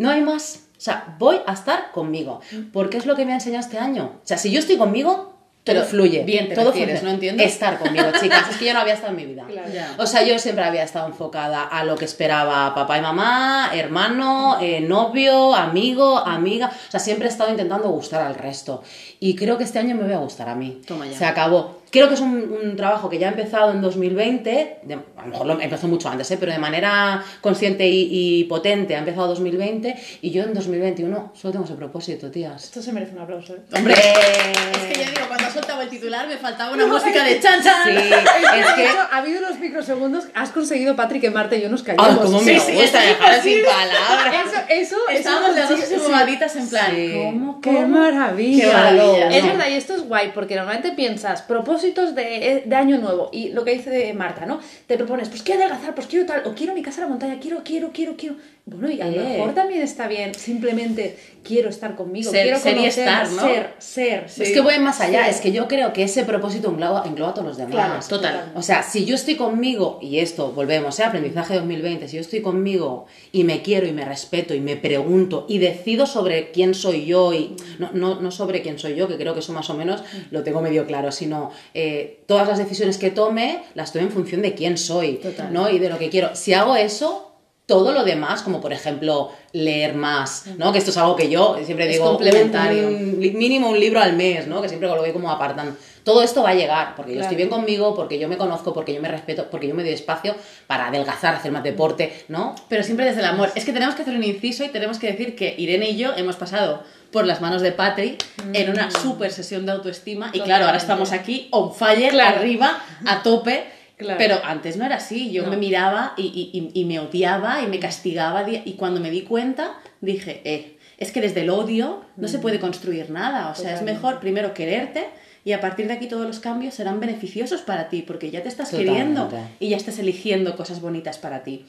No 0.00 0.10
hay 0.10 0.22
más. 0.22 0.60
O 0.78 0.80
sea, 0.80 1.14
voy 1.18 1.40
a 1.46 1.52
estar 1.52 1.92
conmigo. 1.92 2.40
Porque 2.72 2.96
es 2.96 3.04
lo 3.04 3.14
que 3.14 3.26
me 3.26 3.32
ha 3.32 3.34
enseñado 3.34 3.60
este 3.62 3.78
año. 3.78 4.14
O 4.16 4.26
sea, 4.26 4.38
si 4.38 4.50
yo 4.50 4.58
estoy 4.58 4.78
conmigo, 4.78 5.36
todo 5.62 5.76
Pero 5.76 5.84
fluye. 5.84 6.24
bien 6.24 6.48
te 6.48 6.54
todo 6.54 6.68
refieres, 6.68 7.00
fluye. 7.00 7.04
¿no 7.10 7.14
entiendo? 7.16 7.42
Estar 7.42 7.78
conmigo, 7.78 8.06
chicas. 8.20 8.48
Es 8.48 8.56
que 8.56 8.64
yo 8.64 8.72
no 8.72 8.80
había 8.80 8.94
estado 8.94 9.10
en 9.10 9.16
mi 9.16 9.26
vida. 9.26 9.44
Claro. 9.46 9.68
Ya. 9.70 9.94
O 9.98 10.06
sea, 10.06 10.22
yo 10.22 10.38
siempre 10.38 10.64
había 10.64 10.84
estado 10.84 11.06
enfocada 11.06 11.64
a 11.64 11.84
lo 11.84 11.96
que 11.96 12.06
esperaba 12.06 12.74
papá 12.74 12.96
y 12.96 13.02
mamá, 13.02 13.70
hermano, 13.74 14.56
eh, 14.62 14.80
novio, 14.80 15.54
amigo, 15.54 16.16
amiga. 16.16 16.72
O 16.88 16.90
sea, 16.90 16.98
siempre 16.98 17.28
he 17.28 17.30
estado 17.30 17.50
intentando 17.50 17.90
gustar 17.90 18.22
al 18.22 18.36
resto. 18.36 18.82
Y 19.22 19.36
creo 19.36 19.58
que 19.58 19.64
este 19.64 19.78
año 19.78 19.94
me 19.94 20.04
voy 20.04 20.14
a 20.14 20.18
gustar 20.18 20.48
a 20.48 20.54
mí. 20.54 20.80
Toma 20.86 21.06
ya. 21.06 21.16
Se 21.18 21.24
acabó. 21.26 21.78
Creo 21.90 22.08
que 22.08 22.14
es 22.14 22.20
un, 22.20 22.56
un 22.62 22.76
trabajo 22.76 23.10
que 23.10 23.18
ya 23.18 23.26
ha 23.26 23.30
empezado 23.32 23.72
en 23.72 23.82
2020. 23.82 24.78
de- 24.82 24.94
a 24.94 25.22
lo 25.22 25.26
mejor 25.32 25.46
lo 25.46 25.60
empezó 25.60 25.88
mucho 25.88 26.08
antes, 26.08 26.30
¿eh? 26.30 26.36
pero 26.38 26.52
de 26.52 26.58
manera 26.58 27.22
consciente 27.40 27.86
y, 27.86 28.08
y 28.40 28.44
potente 28.44 28.94
ha 28.94 29.00
empezado 29.00 29.26
2020. 29.28 29.94
Y 30.22 30.30
yo 30.30 30.44
en 30.44 30.54
2021 30.54 31.32
solo 31.34 31.52
tengo 31.52 31.64
ese 31.66 31.74
propósito, 31.74 32.30
tías. 32.30 32.64
Esto 32.64 32.80
se 32.80 32.92
merece 32.92 33.12
un 33.12 33.18
aplauso, 33.22 33.54
¿eh? 33.56 33.60
Hombre, 33.76 33.94
es 33.94 34.78
que 34.96 35.00
ya 35.04 35.10
digo, 35.10 35.26
cuando 35.28 35.50
soltaba 35.50 35.82
el 35.82 35.88
titular 35.90 36.26
me 36.28 36.36
faltaba 36.38 36.72
una 36.72 36.86
música 36.86 37.24
de 37.24 37.40
chan 37.40 37.62
chan. 37.62 37.82
Sí, 37.84 37.90
es 38.60 38.66
que. 38.74 38.84
Eso, 38.86 38.98
ha 39.10 39.16
habido 39.18 39.40
unos 39.40 39.58
microsegundos, 39.58 40.24
has 40.34 40.50
conseguido, 40.50 40.94
Patrick, 40.96 41.20
que 41.22 41.30
Marta 41.30 41.56
y 41.56 41.62
yo 41.62 41.68
nos 41.68 41.82
callemos. 41.82 42.08
¡Ay, 42.08 42.16
cómo 42.22 42.40
me 42.40 42.58
Sí, 42.60 42.72
gusta 42.72 43.00
sí, 43.02 43.06
dejar 43.08 43.42
sin 43.42 43.58
palabras! 43.64 44.46
Eso, 44.70 44.96
eso, 44.96 44.96
Estábamos 45.10 45.56
las 45.56 45.68
dos 45.68 45.80
sí, 45.80 45.86
sí. 45.88 45.94
fumaditas 45.96 46.54
en 46.56 46.68
plan, 46.70 46.90
Sí. 46.94 47.12
¿cómo, 47.24 47.60
¡Qué 47.60 47.70
cómo? 47.74 47.88
maravilla! 47.88 48.64
Qué 48.64 48.70
Es 49.16 49.44
¿no? 49.44 49.50
verdad, 49.50 49.66
y 49.70 49.74
esto 49.74 49.94
es 49.94 50.06
guay, 50.06 50.32
porque 50.34 50.54
normalmente 50.54 50.92
piensas 50.92 51.42
propósitos 51.42 52.14
de, 52.14 52.62
de 52.66 52.76
año 52.76 52.98
nuevo, 52.98 53.30
y 53.32 53.50
lo 53.50 53.64
que 53.64 53.72
dice 53.72 54.12
Marta, 54.14 54.46
¿no? 54.46 54.60
Te 54.86 54.96
propones, 54.96 55.28
pues 55.28 55.42
quiero 55.42 55.60
adelgazar, 55.60 55.94
pues 55.94 56.06
quiero 56.06 56.26
tal, 56.26 56.46
o 56.46 56.54
quiero 56.54 56.74
mi 56.74 56.82
casa 56.82 57.02
a 57.02 57.04
la 57.04 57.10
montaña, 57.10 57.38
quiero, 57.40 57.62
quiero, 57.64 57.90
quiero, 57.92 58.16
quiero. 58.16 58.36
Bueno, 58.70 58.90
y 58.90 59.00
a 59.00 59.06
lo 59.06 59.22
mejor 59.22 59.54
también 59.54 59.82
está 59.82 60.06
bien, 60.08 60.34
simplemente 60.34 61.16
quiero 61.42 61.68
estar 61.70 61.96
conmigo, 61.96 62.30
Ser- 62.30 62.42
quiero 62.44 62.58
ser 62.58 62.72
y 62.74 62.76
conocer, 62.80 63.08
estar, 63.08 63.28
¿no? 63.30 63.42
ser, 63.42 63.74
ser. 63.78 64.24
Es 64.38 64.52
que 64.52 64.60
voy 64.60 64.78
más 64.78 65.00
allá, 65.00 65.24
Sí. 65.24 65.30
es 65.30 65.40
que 65.40 65.52
yo 65.52 65.66
creo 65.66 65.92
que 65.92 66.02
ese 66.04 66.24
propósito 66.24 66.68
engloba, 66.70 67.02
engloba 67.06 67.30
a 67.30 67.34
todos 67.34 67.48
los 67.48 67.56
demás. 67.56 67.74
Claro, 67.74 67.94
Total. 68.08 68.52
O 68.54 68.62
sea, 68.62 68.82
si 68.82 69.04
yo 69.06 69.14
estoy 69.14 69.36
conmigo, 69.36 69.98
y 70.02 70.18
esto, 70.18 70.52
volvemos, 70.52 70.98
¿eh? 71.00 71.04
aprendizaje 71.04 71.54
2020, 71.54 72.06
si 72.08 72.16
yo 72.16 72.20
estoy 72.20 72.42
conmigo 72.42 73.06
y 73.32 73.44
me 73.44 73.62
quiero 73.62 73.86
y 73.86 73.92
me 73.92 74.04
respeto 74.04 74.54
y 74.54 74.60
me 74.60 74.76
pregunto 74.76 75.46
y 75.48 75.58
decido 75.58 76.06
sobre 76.06 76.50
quién 76.50 76.74
soy 76.74 77.06
yo 77.06 77.32
y 77.32 77.56
no, 77.78 77.90
no, 77.92 78.20
no 78.20 78.30
sobre 78.30 78.62
quién 78.62 78.78
soy 78.78 78.94
yo, 78.94 79.08
que 79.08 79.16
creo 79.16 79.34
que 79.34 79.40
eso 79.40 79.52
más 79.52 79.68
o 79.70 79.74
menos 79.74 80.02
lo 80.30 80.42
tengo 80.42 80.60
medio 80.60 80.86
claro, 80.86 81.10
sino 81.10 81.50
eh, 81.74 82.20
todas 82.26 82.46
las 82.46 82.58
decisiones 82.58 82.98
que 82.98 83.10
tome 83.10 83.62
las 83.74 83.92
tomo 83.92 84.04
en 84.06 84.12
función 84.12 84.42
de 84.42 84.54
quién 84.54 84.76
soy 84.78 85.14
Total. 85.14 85.52
¿no? 85.52 85.70
y 85.70 85.78
de 85.78 85.88
lo 85.88 85.98
que 85.98 86.08
quiero. 86.10 86.36
Si 86.36 86.52
hago 86.52 86.76
eso... 86.76 87.26
Todo 87.70 87.92
lo 87.92 88.02
demás, 88.02 88.42
como 88.42 88.60
por 88.60 88.72
ejemplo 88.72 89.30
leer 89.52 89.94
más, 89.94 90.46
¿no? 90.58 90.72
Que 90.72 90.78
esto 90.78 90.90
es 90.90 90.96
algo 90.96 91.14
que 91.14 91.30
yo 91.30 91.56
siempre 91.64 91.86
Es 91.86 91.92
digo, 91.92 92.06
complementario. 92.10 92.88
un- 92.88 93.16
mínimo 93.20 93.68
un 93.70 93.78
libro 93.78 94.00
al 94.00 94.14
mes, 94.16 94.48
¿no? 94.48 94.60
Que 94.60 94.68
siempre 94.68 94.88
lo 94.88 94.96
voy 94.96 95.12
como 95.12 95.30
apartando. 95.30 95.76
Todo 96.02 96.22
esto 96.22 96.42
va 96.42 96.48
a 96.50 96.54
llegar, 96.54 96.96
porque 96.96 97.14
yo 97.14 97.20
estoy 97.20 97.36
bien 97.36 97.48
conmigo, 97.48 97.94
porque 97.94 98.18
yo 98.18 98.26
me 98.26 98.36
conozco, 98.36 98.72
porque 98.72 98.92
yo 98.92 99.00
me 99.00 99.06
respeto, 99.08 99.46
porque 99.50 99.68
yo 99.68 99.74
me 99.76 99.84
doy 99.84 99.92
espacio 99.92 100.34
para 100.66 100.88
adelgazar, 100.88 101.34
hacer 101.36 101.52
más 101.52 101.62
deporte, 101.62 102.24
¿no? 102.28 102.56
Pero 102.68 102.82
siempre 102.82 103.04
desde 103.06 103.20
el 103.20 103.26
amor. 103.26 103.52
Es 103.54 103.64
que 103.64 103.72
tenemos 103.72 103.94
que 103.94 104.02
hacer 104.02 104.16
un 104.16 104.24
inciso 104.24 104.64
y 104.64 104.68
tenemos 104.70 104.98
que 104.98 105.06
decir 105.12 105.36
que 105.36 105.54
Irene 105.56 105.90
y 105.90 105.96
yo 105.96 106.12
hemos 106.16 106.34
pasado 106.36 106.82
por 107.12 107.24
las 107.26 107.40
manos 107.40 107.62
de 107.62 107.70
Patri 107.72 108.16
en 108.52 108.70
una 108.70 108.90
super 108.90 109.30
sesión 109.30 109.64
de 109.66 109.72
autoestima. 109.72 110.30
Y 110.32 110.40
claro, 110.40 110.64
ahora 110.66 110.78
estamos 110.78 111.12
aquí 111.12 111.46
on 111.52 111.72
fire, 111.74 112.10
Claro. 112.10 112.38
arriba, 112.40 112.82
a 113.06 113.22
tope. 113.22 113.78
Claro. 114.00 114.18
Pero 114.18 114.40
antes 114.44 114.76
no 114.76 114.84
era 114.84 114.96
así. 114.96 115.30
Yo 115.30 115.44
No. 115.44 115.50
me 115.50 115.56
miraba 115.56 116.14
y, 116.16 116.70
y- 116.74 116.84
me 116.86 116.98
odiaba 116.98 117.62
y 117.62 117.66
me 117.66 117.78
castigaba. 117.78 118.44
Y 118.50 118.72
cuando 118.78 118.98
me 119.00 119.10
di 119.10 119.22
cuenta, 119.22 119.74
dije, 120.00 120.40
eh, 120.44 120.78
es 120.98 121.12
que 121.12 121.20
desde 121.20 121.42
el 121.42 121.50
odio 121.50 122.02
no 122.16 122.26
se 122.28 122.38
puede 122.38 122.58
construir 122.58 123.10
nada. 123.10 123.50
O 123.50 123.54
sea, 123.54 123.74
es 123.74 123.82
mejor 123.82 124.18
primero 124.20 124.54
quererte. 124.54 125.06
Y 125.42 125.52
a 125.52 125.60
partir 125.62 125.86
de 125.86 125.94
aquí 125.94 126.06
todos 126.06 126.26
los 126.26 126.38
cambios 126.38 126.74
serán 126.74 127.00
beneficiosos 127.00 127.62
para 127.62 127.88
ti, 127.88 128.02
porque 128.02 128.30
ya 128.30 128.42
te 128.42 128.50
estás 128.50 128.70
Totalmente. 128.70 128.98
queriendo 129.00 129.30
y 129.58 129.70
ya 129.70 129.78
estás 129.78 129.98
eligiendo 129.98 130.54
cosas 130.54 130.82
bonitas 130.82 131.16
para 131.16 131.42
ti. 131.42 131.64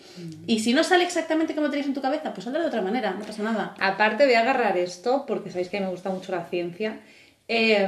Y 0.45 0.59
si 0.59 0.73
no 0.73 0.83
sale 0.83 1.05
exactamente 1.05 1.55
como 1.55 1.69
tenéis 1.69 1.87
en 1.87 1.93
tu 1.93 2.01
cabeza, 2.01 2.33
pues 2.33 2.43
saldrá 2.43 2.61
de 2.63 2.67
otra 2.67 2.81
manera, 2.81 3.11
no 3.17 3.23
pasa 3.25 3.41
nada. 3.43 3.73
Aparte 3.79 4.25
voy 4.25 4.33
a 4.33 4.41
agarrar 4.41 4.77
esto, 4.77 5.23
porque 5.25 5.49
sabéis 5.51 5.69
que 5.69 5.79
me 5.79 5.87
gusta 5.87 6.09
mucho 6.09 6.33
la 6.33 6.43
ciencia. 6.49 6.99
Eh, 7.53 7.83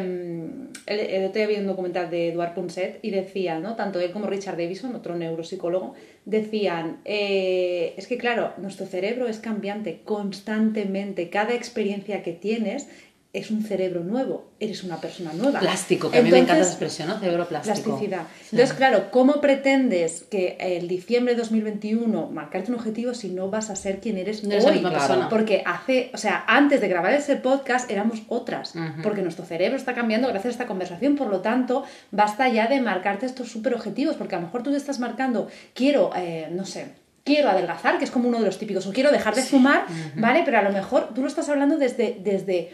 el, 0.88 1.24
otro 1.24 1.40
día 1.40 1.48
vi 1.48 1.56
un 1.56 1.68
documental 1.68 2.10
de 2.10 2.28
Eduard 2.28 2.54
Punset 2.54 3.00
y 3.02 3.12
decía, 3.12 3.60
¿no? 3.60 3.78
Tanto 3.78 4.02
él 4.02 4.12
como 4.12 4.28
Richard 4.28 4.58
Davison, 4.58 4.94
otro 4.94 5.16
neuropsicólogo, 5.16 5.94
decían, 6.26 7.00
eh, 7.06 7.94
es 7.96 8.08
que 8.08 8.18
claro, 8.18 8.52
nuestro 8.58 8.86
cerebro 8.86 9.26
es 9.30 9.40
cambiante 9.40 10.02
constantemente. 10.04 11.30
Cada 11.30 11.54
experiencia 11.54 12.24
que 12.24 12.34
tienes 12.34 12.90
es 13.34 13.50
un 13.50 13.64
cerebro 13.64 14.04
nuevo, 14.04 14.52
eres 14.60 14.84
una 14.84 14.98
persona 14.98 15.34
nueva. 15.34 15.60
Plástico, 15.60 16.12
que 16.12 16.20
a 16.20 16.22
mí 16.22 16.30
me 16.30 16.38
encanta 16.38 16.62
esa 16.62 16.74
Entonces, 16.74 16.74
expresión, 16.74 17.08
¿no? 17.08 17.20
Cerebro 17.20 17.48
plástico. 17.48 17.90
Plasticidad. 17.90 18.28
Sí. 18.40 18.50
Entonces, 18.52 18.78
claro, 18.78 19.10
¿cómo 19.10 19.42
pretendes 19.42 20.24
que 20.30 20.56
el 20.60 20.88
diciembre 20.88 21.34
de 21.34 21.40
2021 21.40 22.30
marcarte 22.30 22.70
un 22.72 22.78
objetivo 22.78 23.16
si 23.16 23.30
no 23.30 23.50
vas 23.50 23.72
a 23.72 23.76
ser 23.76 24.00
quien 24.02 24.20
eres 24.20 24.44
No 24.44 24.52
eres 24.52 24.66
la 24.66 24.70
hoy? 24.70 24.76
misma 24.76 24.90
claro. 24.92 25.08
persona. 25.08 25.30
Porque 25.30 25.64
hace, 25.66 26.12
o 26.14 26.18
sea, 26.18 26.44
antes 26.48 26.80
de 26.80 26.88
grabar 26.88 27.12
ese 27.16 27.36
podcast 27.38 27.90
éramos 27.90 28.22
otras, 28.28 28.76
porque 29.02 29.24
nuestro 29.24 29.46
cerebro 29.46 29.78
está 29.78 29.96
cambiando 29.96 30.28
gracias 30.28 30.46
a 30.46 30.52
esta 30.52 30.68
conversación, 30.68 31.16
por 31.16 31.28
lo 31.28 31.42
tanto, 31.42 31.84
basta 32.12 32.48
ya 32.50 32.68
de 32.68 32.82
marcarte 32.82 33.26
estos 33.26 33.50
super 33.50 33.74
objetivos, 33.74 34.16
porque 34.16 34.36
a 34.36 34.40
lo 34.40 34.46
mejor 34.46 34.62
tú 34.62 34.70
te 34.70 34.78
estás 34.78 35.00
marcando, 35.00 35.48
quiero, 35.74 36.12
eh, 36.16 36.50
no 36.52 36.66
sé, 36.66 36.90
quiero 37.24 37.50
adelgazar, 37.50 37.98
que 37.98 38.06
es 38.06 38.12
como 38.12 38.28
uno 38.30 38.40
de 38.40 38.46
los 38.46 38.60
típicos, 38.60 38.86
o 38.86 38.94
quiero 38.94 39.12
dejar 39.12 39.34
de 39.34 39.42
fumar, 39.42 39.86
¿vale? 40.16 40.44
Pero 40.46 40.60
a 40.60 40.62
lo 40.62 40.72
mejor 40.72 41.16
tú 41.16 41.22
lo 41.22 41.28
estás 41.28 41.50
hablando 41.50 41.78
desde, 41.78 42.20
desde 42.22 42.72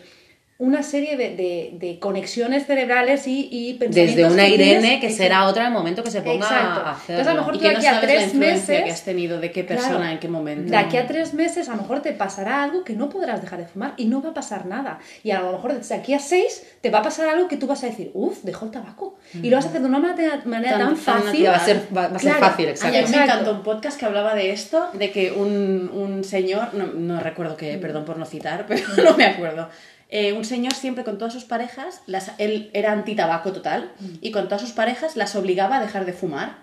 una 0.59 0.83
serie 0.83 1.15
de, 1.15 1.37
de- 1.37 1.69
de 1.79 1.99
conexiones 1.99 2.65
cerebrales 2.67 3.25
y, 3.27 3.47
y 3.49 3.75
pensamientos 3.75 4.15
Desde 4.17 4.33
una 4.33 4.43
que 4.45 4.55
Irene 4.55 4.99
que 4.99 5.09
será 5.09 5.45
otra 5.47 5.61
en 5.63 5.67
el 5.69 5.73
momento 5.73 6.03
que 6.03 6.11
se 6.11 6.21
ponga 6.21 6.45
Exacto. 6.45 6.81
a 6.81 6.91
hacerlo. 6.91 7.21
Entonces, 7.21 7.27
a 7.27 7.33
lo 7.33 7.39
mejor 7.39 7.53
tú 7.53 7.59
que 7.61 7.67
de 7.67 7.73
no 7.73 7.77
aquí 7.79 7.87
a 7.87 8.01
tres 8.01 8.33
meses- 8.33 8.83
que 8.83 8.91
has 8.91 9.03
tenido, 9.05 9.39
de 9.39 9.51
qué 9.53 9.63
persona, 9.63 9.95
Claro. 9.97 10.11
en 10.11 10.19
qué 10.19 10.27
momento. 10.27 10.69
De 10.69 10.75
aquí 10.75 10.97
a 10.97 11.07
tres 11.07 11.33
meses 11.33 11.69
a 11.69 11.75
lo 11.75 11.81
mejor 11.83 12.01
te 12.01 12.11
pasará 12.11 12.61
algo 12.61 12.83
que 12.83 12.91
no 12.93 13.07
podrás 13.09 13.41
dejar 13.41 13.59
de 13.59 13.67
fumar 13.67 13.93
y 13.95 14.05
no 14.05 14.21
va 14.21 14.31
a 14.31 14.33
pasar 14.33 14.65
nada. 14.65 14.99
Y 15.23 15.31
a 15.31 15.39
lo 15.39 15.53
mejor 15.53 15.73
desde 15.75 15.95
aquí 15.95 16.13
a 16.13 16.19
seis 16.19 16.61
te 16.81 16.89
va 16.89 16.99
a 16.99 17.03
pasar 17.03 17.29
algo 17.29 17.47
que 17.47 17.55
tú 17.55 17.65
vas 17.65 17.81
a 17.83 17.87
decir, 17.87 18.11
uff, 18.13 18.43
dejo 18.43 18.65
el 18.65 18.71
tabaco. 18.71 19.17
Y 19.41 19.49
lo 19.49 19.55
vas 19.55 19.65
a 19.65 19.69
hacer 19.69 19.79
de 19.81 19.87
una 19.87 19.99
manera, 19.99 20.41
manera 20.43 20.77
Tan- 20.77 20.87
tan, 20.87 20.97
fácil. 20.97 21.47
va 21.47 21.55
a 21.55 21.59
ser, 21.63 21.87
va, 21.95 22.07
va 22.09 22.17
a 22.17 22.19
ser 22.19 22.31
Claro. 22.33 22.39
fácil, 22.47 22.67
exacto. 22.67 22.97
a 22.97 23.01
mí 23.01 23.07
me 23.15 23.23
encantó 23.23 23.51
un 23.53 23.63
podcast 23.63 23.97
que 23.97 24.05
hablaba 24.05 24.35
de 24.35 24.51
esto, 24.51 24.89
de 24.91 25.09
que 25.09 25.31
un, 25.31 25.89
un 25.93 26.25
señor, 26.25 26.73
no, 26.73 26.87
no 26.87 27.21
recuerdo 27.21 27.55
qué, 27.55 27.77
perdón 27.77 28.03
por 28.03 28.17
no 28.17 28.25
citar, 28.25 28.65
pero 28.67 28.81
no 29.05 29.15
me 29.15 29.25
acuerdo. 29.25 29.69
Eh, 30.09 30.33
un 30.33 30.43
señor 30.43 30.73
siempre 30.73 31.03
con 31.03 31.17
todas 31.19 31.33
sus 31.33 31.45
parejas, 31.45 32.01
las, 32.07 32.31
él 32.39 32.71
era 32.73 32.91
anti-tabaco 32.91 33.51
total, 33.53 33.91
y 34.21 34.31
con 34.31 34.45
todas 34.45 34.61
sus 34.61 34.71
parejas 34.71 35.15
las 35.15 35.35
obligaba 35.35 35.77
a 35.77 35.81
dejar 35.81 36.05
de 36.05 36.13
fumar. 36.13 36.57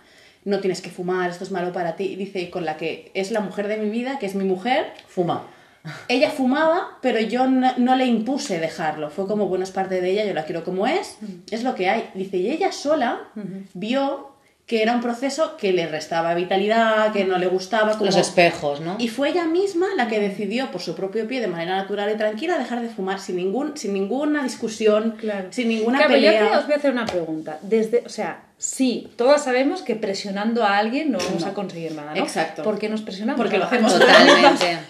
No 0.45 0.61
tienes 0.61 0.81
que 0.81 0.91
fumar, 0.91 1.31
esto 1.31 1.45
es 1.45 1.51
malo 1.51 1.73
para 1.73 1.97
ti. 1.97 2.05
Y 2.05 2.17
dice, 2.17 2.41
y 2.41 2.51
con 2.51 2.65
la 2.65 2.77
que 2.77 3.11
es 3.15 3.31
la 3.31 3.41
mujer 3.41 3.67
de 3.69 3.79
mi 3.79 3.91
vida, 3.91 4.19
que 4.19 4.27
es 4.27 4.35
mi 4.35 4.45
mujer, 4.45 4.93
Fuma. 5.09 5.47
ella 6.09 6.31
fumaba, 6.31 6.99
pero 7.03 7.21
yo 7.21 7.47
no, 7.49 7.73
no 7.79 7.97
le 7.97 8.07
impuse 8.07 8.59
dejarlo. 8.61 9.11
Fue 9.11 9.27
como, 9.27 9.47
bueno, 9.47 9.65
es 9.65 9.71
parte 9.71 10.01
de 10.01 10.11
ella, 10.11 10.25
yo 10.25 10.35
la 10.35 10.45
quiero 10.45 10.63
como 10.65 10.87
es, 10.87 11.19
es 11.51 11.63
lo 11.65 11.75
que 11.75 11.89
hay. 11.89 12.11
Dice, 12.15 12.37
y 12.37 12.51
ella 12.51 12.71
sola 12.73 13.29
vio 13.75 14.36
que 14.67 14.83
era 14.83 14.95
un 14.95 15.01
proceso 15.01 15.57
que 15.57 15.73
le 15.73 15.87
restaba 15.87 16.35
vitalidad, 16.35 17.13
que 17.13 17.25
no 17.25 17.39
le 17.39 17.47
gustaba. 17.47 17.93
Como... 17.93 18.07
Los 18.07 18.17
espejos, 18.17 18.81
¿no? 18.81 18.97
Y 18.99 19.07
fue 19.09 19.29
ella 19.29 19.45
misma 19.47 19.87
la 19.97 20.09
que 20.09 20.19
decidió, 20.19 20.73
por 20.73 20.81
su 20.81 20.97
propio 20.97 21.29
pie, 21.29 21.41
de 21.41 21.47
manera 21.47 21.77
natural 21.77 22.11
y 22.13 22.17
tranquila, 22.17 22.59
dejar 22.59 22.81
de 22.83 22.89
fumar 22.89 23.21
sin, 23.21 23.37
ningún, 23.37 23.77
sin 23.77 23.93
ninguna 23.93 24.43
discusión, 24.43 25.15
Claro. 25.21 25.49
sin 25.51 25.69
ninguna 25.69 25.99
Claro, 25.99 26.15
yo 26.15 26.17
pelea. 26.17 26.45
aquí 26.47 26.57
os 26.57 26.65
voy 26.65 26.73
a 26.75 26.77
hacer 26.79 26.91
una 26.91 27.07
pregunta. 27.07 27.59
Desde, 27.63 28.03
o 28.05 28.09
sea, 28.09 28.43
sí, 28.59 29.09
todas 29.17 29.45
sabemos 29.45 29.83
que 29.83 29.97
presionando 29.97 30.65
a 30.65 30.79
alguien 30.79 31.13
no 31.13 31.19
vamos 31.19 31.43
No. 31.43 31.49
a 31.49 31.55
conseguir 31.55 31.93
nada, 31.95 32.15
¿no? 32.15 32.23
Exacto. 32.23 32.63
¿Por 32.63 32.79
qué 32.79 32.89
nos 32.89 33.03
presionamos? 33.03 33.39
Porque 33.41 33.59
lo 33.59 33.65
hacemos 33.65 33.99
Totalmente. 33.99 34.79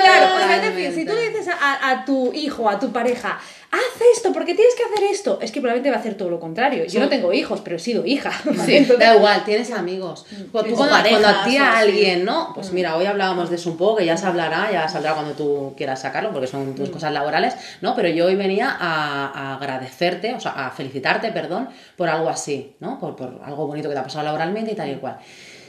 Claro, 0.00 0.72
pues 0.72 0.94
si 0.94 1.04
tú 1.04 1.12
le 1.12 1.28
dices 1.28 1.48
a, 1.48 1.90
a 1.90 2.04
tu 2.04 2.32
hijo, 2.32 2.68
a 2.70 2.78
tu 2.78 2.92
pareja, 2.92 3.38
haz 3.70 4.00
esto, 4.16 4.32
porque 4.32 4.54
tienes 4.54 4.74
que 4.74 4.84
hacer 4.84 5.04
esto, 5.10 5.38
es 5.42 5.52
que 5.52 5.60
probablemente 5.60 5.90
va 5.90 5.96
a 5.96 6.00
hacer 6.00 6.14
todo 6.14 6.30
lo 6.30 6.40
contrario. 6.40 6.84
Yo 6.84 6.90
Sí. 6.90 6.98
no 6.98 7.08
tengo 7.08 7.32
hijos, 7.32 7.60
pero 7.62 7.76
he 7.76 7.78
sido 7.78 8.06
hija. 8.06 8.30
Sí, 8.64 8.76
Entonces- 8.76 8.98
da 8.98 9.16
igual, 9.16 9.44
tienes 9.44 9.70
amigos. 9.72 10.24
Cuando, 10.52 10.70
tú 10.70 10.74
O 10.82 10.86
cuando, 10.88 11.08
cuando 11.10 11.28
a 11.28 11.44
ti 11.44 11.56
alguien, 11.58 12.24
¿no? 12.24 12.52
Pues 12.54 12.72
mira, 12.72 12.96
hoy 12.96 13.04
hablábamos 13.06 13.50
de 13.50 13.56
eso 13.56 13.70
un 13.70 13.76
poco, 13.76 13.96
que 13.96 14.06
ya 14.06 14.16
se 14.16 14.26
hablará, 14.26 14.70
ya 14.72 14.88
saldrá 14.88 15.12
cuando 15.14 15.32
tú 15.32 15.74
quieras 15.76 16.00
sacarlo, 16.00 16.32
porque 16.32 16.46
son 16.46 16.74
tus 16.74 16.88
cosas 16.90 17.12
laborales, 17.12 17.54
¿no? 17.82 17.94
Pero 17.94 18.08
yo 18.08 18.26
hoy 18.26 18.36
venía 18.36 18.70
a, 18.70 19.26
a 19.26 19.54
agradecerte, 19.56 20.34
o 20.34 20.40
sea, 20.40 20.52
a 20.66 20.70
felicitarte, 20.70 21.32
perdón, 21.32 21.68
por 21.96 22.08
algo 22.08 22.28
así, 22.30 22.76
¿no? 22.80 22.85
Por, 23.00 23.16
por 23.16 23.40
algo 23.44 23.66
bonito 23.66 23.88
que 23.88 23.94
te 23.94 24.00
ha 24.00 24.04
pasado 24.04 24.24
laboralmente 24.24 24.72
y 24.72 24.74
tal 24.74 24.90
y 24.90 24.94
cual. 24.96 25.18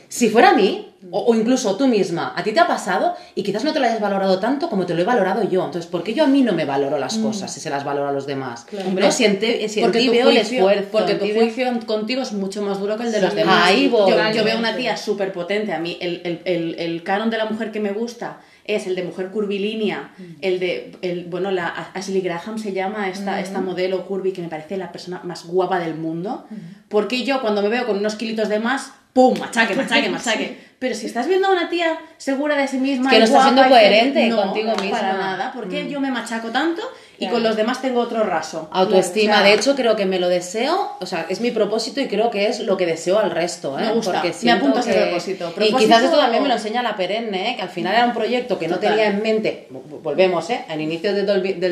Si 0.10 0.30
fuera 0.30 0.52
a 0.52 0.54
mí, 0.54 0.88
o, 1.12 1.20
o 1.20 1.36
incluso 1.36 1.76
tú 1.76 1.86
misma, 1.86 2.32
a 2.34 2.42
ti 2.42 2.54
te 2.54 2.62
ha 2.62 2.66
pasado 2.68 3.14
y 3.36 3.44
quizás 3.44 3.66
no 3.66 3.74
te 3.74 3.80
lo 3.82 3.86
hayas 3.88 4.00
valorado 4.00 4.40
tanto 4.40 4.70
como 4.70 4.86
te 4.86 4.94
lo 4.96 5.02
he 5.02 5.04
valorado 5.04 5.44
yo. 5.44 5.66
Entonces, 5.66 5.92
¿por 5.92 6.02
qué 6.02 6.14
yo 6.14 6.24
a 6.24 6.28
mí 6.28 6.44
no 6.44 6.54
me 6.54 6.64
valoro 6.64 6.98
las 6.98 7.18
cosas 7.18 7.54
si 7.54 7.60
se 7.60 7.70
las 7.70 7.84
valoro 7.84 8.08
a 8.08 8.14
los 8.14 8.26
demás? 8.26 8.64
Claro. 8.64 8.90
¿No? 8.92 9.12
Si 9.12 9.26
en, 9.26 9.38
te- 9.38 9.68
si 9.68 9.82
en 9.82 9.88
porque 9.88 10.00
ti 10.00 10.08
veo 10.10 10.30
el 10.30 10.38
juicio, 10.38 10.70
esfuerzo. 10.70 10.90
porque 10.94 11.16
tu 11.16 11.26
juicio 11.26 11.68
contigo 11.86 12.22
es 12.22 12.32
mucho 12.32 12.62
más 12.62 12.80
duro 12.80 12.96
que 12.96 13.04
el 13.04 13.12
de 13.12 13.18
Sí. 13.20 13.26
los 13.26 13.36
demás. 13.36 13.64
Ahí 13.66 13.90
voy. 13.90 14.10
Yo, 14.12 14.18
yo 14.34 14.44
veo 14.46 14.58
una 14.58 14.78
tía 14.78 14.96
súper 14.96 15.34
potente. 15.34 15.74
A 15.74 15.80
mí, 15.80 15.98
el, 16.00 16.22
el, 16.24 16.42
el, 16.46 16.76
el 16.80 17.04
canon 17.04 17.30
de 17.30 17.38
la 17.38 17.46
mujer 17.46 17.74
que 17.74 17.82
me 17.82 17.92
gusta 17.92 18.38
es 18.64 18.88
el 18.88 18.96
de 18.96 19.04
mujer 19.04 19.30
curvilínea, 19.30 20.12
el 20.42 20.60
de, 20.60 20.92
el, 21.02 21.26
bueno, 21.26 21.52
la 21.52 21.68
Ashley 21.94 22.20
Graham 22.22 22.58
se 22.60 22.74
llama 22.74 23.08
esta, 23.10 23.40
esta 23.40 23.62
modelo 23.62 24.06
curvy 24.06 24.34
que 24.34 24.42
me 24.42 24.50
parece 24.50 24.76
la 24.78 24.92
persona 24.92 25.22
más 25.24 25.46
guapa 25.46 25.80
del 25.80 25.96
mundo. 25.96 26.46
Porque 26.90 27.24
yo 27.24 27.42
cuando 27.42 27.62
me 27.62 27.70
veo 27.70 27.86
con 27.86 27.98
unos 27.98 28.16
kilitos 28.16 28.50
de 28.50 28.60
más, 28.60 28.92
¡pum! 29.14 29.38
Machaque, 29.40 29.76
machaque, 29.76 30.10
machaque. 30.10 30.68
Pero 30.80 30.94
si 30.94 31.08
estás 31.08 31.28
viendo 31.28 31.48
a 31.48 31.52
una 31.54 31.70
tía 31.70 31.98
segura 32.18 32.56
de 32.56 32.68
sí 32.68 32.78
misma, 32.78 33.10
Es 33.10 33.14
que 33.14 33.20
no 33.20 33.26
estás 33.26 33.44
siendo 33.46 33.64
que- 33.64 33.70
coherente 33.70 34.28
no, 34.28 34.36
contigo 34.44 34.70
no, 34.76 34.76
misma. 34.84 35.00
Para 35.00 35.14
nada, 35.14 35.52
porque 35.56 35.90
yo 35.90 36.00
me 36.00 36.12
machaco 36.12 36.50
tanto 36.50 36.84
y 37.16 37.22
Claro. 37.22 37.34
con 37.34 37.44
los 37.44 37.56
demás 37.56 37.82
tengo 37.82 38.00
otro 38.00 38.22
raso. 38.24 38.70
Autoestima, 38.72 39.34
Claro, 39.34 39.40
o 39.40 39.44
sea, 39.48 39.52
de 39.56 39.60
hecho 39.60 39.76
creo 39.76 39.96
que 39.96 40.06
me 40.06 40.20
lo 40.20 40.30
deseo, 40.30 40.92
o 41.00 41.06
sea, 41.08 41.26
es 41.30 41.42
mi 41.42 41.50
propósito 41.50 42.00
y 42.00 42.08
creo 42.08 42.30
que 42.30 42.46
es 42.46 42.60
lo 42.60 42.78
que 42.78 42.86
deseo 42.86 43.18
al 43.18 43.32
resto, 43.32 43.80
¿eh? 43.80 43.86
Me 43.88 43.94
gusta, 43.94 44.22
Porque 44.22 44.36
me 44.44 44.52
apunto 44.52 44.78
a 44.78 44.82
ese 44.82 44.94
que- 44.94 45.00
propósito. 45.02 45.54
Y 45.62 45.74
quizás 45.74 46.04
esto 46.04 46.18
también 46.20 46.44
me 46.44 46.50
lo 46.50 46.54
enseña 46.54 46.84
la 46.84 46.96
perenne, 46.96 47.50
¿eh? 47.50 47.56
que 47.56 47.64
al 47.64 47.70
final 47.70 47.96
era 47.96 48.06
un 48.06 48.14
proyecto 48.14 48.60
que 48.60 48.68
no 48.68 48.76
Total. 48.76 48.92
tenía 48.92 49.08
en 49.08 49.24
mente, 49.24 49.68
vo- 49.72 50.00
volvemos, 50.04 50.48
¿eh? 50.52 50.64
Al 50.70 50.80
inicio 50.80 51.12
del 51.16 51.26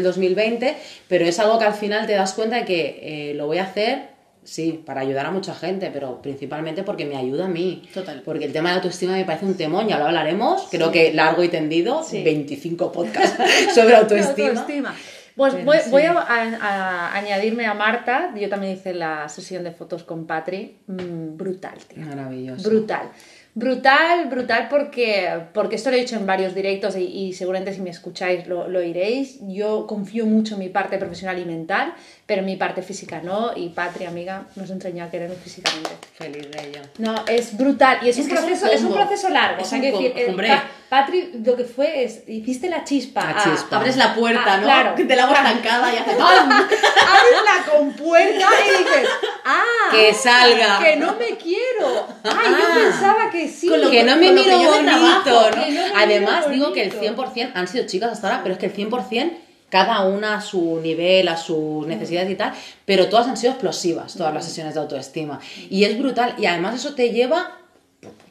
2020, 0.03 0.75
pero 1.07 1.25
es 1.27 1.37
algo 1.37 1.59
que 1.59 1.65
al 1.65 1.75
final 1.75 2.07
te 2.07 2.13
das 2.13 2.33
cuenta 2.33 2.55
de 2.55 2.65
que 2.65 2.99
eh, 3.03 3.33
lo 3.35 3.45
voy 3.45 3.59
a 3.59 3.65
hacer, 3.65 4.14
sí, 4.45 4.81
para 4.85 5.01
ayudar 5.01 5.25
a 5.25 5.31
mucha 5.31 5.53
gente, 5.53 5.89
pero 5.91 6.21
principalmente 6.21 6.83
porque 6.83 7.05
me 7.05 7.17
ayuda 7.17 7.45
a 7.45 7.49
mí. 7.49 7.83
Total. 7.93 8.21
Porque 8.23 8.45
el 8.45 8.53
tema 8.53 8.69
de 8.69 8.75
autoestima 8.75 9.13
me 9.13 9.25
parece 9.25 9.45
un 9.45 9.57
temón, 9.57 9.87
ya 9.89 9.97
lo 9.99 10.05
hablaremos, 10.05 10.67
creo 10.71 10.91
que 10.91 11.13
largo 11.13 11.43
y 11.43 11.49
tendido, 11.49 12.03
Sí. 12.03 12.23
25 12.23 12.91
podcasts 12.93 13.37
sobre 13.75 13.95
autoestima. 13.95 14.49
Autoestima. 14.49 14.95
Pues 15.35 15.53
Pero 15.53 15.65
voy, 15.65 15.77
sí. 15.83 15.89
voy 15.91 16.03
a, 16.03 16.13
a- 16.13 16.59
a 16.61 17.15
añadirme 17.17 17.65
a 17.65 17.73
Marta. 17.73 18.33
Yo 18.39 18.47
también 18.47 18.71
hice 18.73 18.93
la 18.93 19.27
sesión 19.27 19.65
de 19.65 19.71
fotos 19.71 20.03
con 20.05 20.25
Patri. 20.25 20.77
Mm, 20.87 21.35
brutal, 21.35 21.73
tío. 21.89 22.05
Maravilloso. 22.05 22.69
Brutal. 22.69 23.09
Brutal, 23.57 24.27
brutal 24.29 24.67
porque, 24.69 25.29
porque 25.53 25.77
esto 25.77 25.89
lo 25.89 25.95
he 25.95 26.01
dicho 26.01 26.17
en 26.17 26.25
varios 26.25 26.53
directos 26.53 26.97
y, 26.97 27.03
y 27.05 27.31
seguramente 27.33 27.73
si 27.73 27.79
me 27.81 27.89
escucháis 27.89 28.47
lo, 28.47 28.67
lo 28.67 28.79
oiréis. 28.79 29.39
Yo 29.47 29.87
confío 29.87 30.25
mucho 30.25 30.55
en 30.55 30.59
mi 30.59 30.67
parte 30.67 30.97
profesional 30.97 31.39
y 31.39 31.45
mental, 31.45 31.93
pero 32.25 32.41
mi 32.41 32.55
parte 32.55 32.81
física 32.81 33.21
no. 33.23 33.51
Y 33.55 33.69
Patri, 33.69 34.05
amiga, 34.05 34.45
nos 34.55 34.69
enseñó 34.69 35.03
a 35.03 35.09
querernos 35.11 35.37
físicamente. 35.37 35.91
Feliz 36.17 36.49
de 36.49 36.67
ello. 36.69 36.81
No, 36.97 37.23
es 37.27 37.55
brutal 37.57 37.99
y 38.01 38.09
es, 38.09 38.17
Es 38.17 38.23
un 38.25 38.29
que 38.29 38.35
es 38.35 38.41
un 38.41 38.47
proceso, 38.47 38.71
es 38.71 38.81
un 38.83 38.93
proceso 38.93 39.29
largo. 39.29 39.61
Es 39.61 39.67
o 39.67 39.69
sea, 39.69 39.77
un 39.77 39.81
que 39.83 39.91
decir, 39.91 40.13
eh, 40.15 40.25
hombre. 40.29 40.47
Pa- 40.47 40.63
Patri, 40.87 41.31
lo 41.43 41.55
que 41.55 41.65
fue 41.65 42.03
es, 42.03 42.23
hiciste 42.27 42.69
la 42.69 42.83
chispa. 42.83 43.23
La 43.25 43.29
a- 43.39 43.43
chispa. 43.43 43.75
Abres 43.77 43.97
la 43.97 44.13
puerta, 44.15 44.43
Ah, 44.53 44.57
¿no? 44.57 44.63
claro. 44.63 44.93
Te 44.95 45.15
la 45.15 45.23
hago 45.23 45.33
estancada 45.33 45.93
y 45.93 45.97
hace 45.97 46.11
¡pam! 46.17 46.51
abres 46.51 47.41
la 47.45 47.71
compuerta 47.71 48.47
y 48.65 48.77
dices, 48.83 49.09
¡ah! 49.45 49.61
Que 49.91 50.13
salga. 50.13 50.79
Que 50.79 50.95
no 50.95 51.15
me 51.15 51.37
quiero. 51.37 52.07
¡Ay, 52.23 52.31
Ah. 52.55 52.57
yo 52.75 52.81
pensaba 52.85 53.29
que 53.29 53.47
sí! 53.49 53.67
Con 53.67 53.81
lo 53.81 53.89
que 53.91 54.03
no 54.03 54.15
me 54.15 54.31
miro 54.31 54.57
bonito, 54.57 54.83
trabajo, 54.83 55.55
¿no? 55.57 55.81
Además, 55.95 56.49
digo 56.49 56.71
que 56.73 56.83
el 56.83 56.91
bonito. 56.91 57.23
100% 57.23 57.51
han 57.55 57.67
sido 57.67 57.85
chicas 57.85 58.11
hasta 58.11 58.27
ahora, 58.27 58.41
pero 58.43 58.53
es 58.53 58.59
que 58.59 58.65
el 58.67 58.73
100% 58.73 59.31
cada 59.75 60.05
una 60.05 60.35
a 60.37 60.41
su 60.41 60.79
nivel, 60.81 61.27
a 61.27 61.35
sus 61.35 61.85
necesidades 61.85 62.29
y 62.31 62.35
tal, 62.35 62.53
pero 62.85 63.09
todas 63.09 63.27
han 63.27 63.35
sido 63.35 63.51
explosivas, 63.51 64.13
todas 64.15 64.33
las 64.33 64.45
sesiones 64.45 64.73
de 64.73 64.79
autoestima. 64.79 65.39
Y 65.69 65.83
es 65.83 65.99
brutal, 65.99 66.33
y 66.37 66.45
además 66.45 66.75
eso 66.75 66.93
te 66.95 67.09
lleva... 67.09 67.57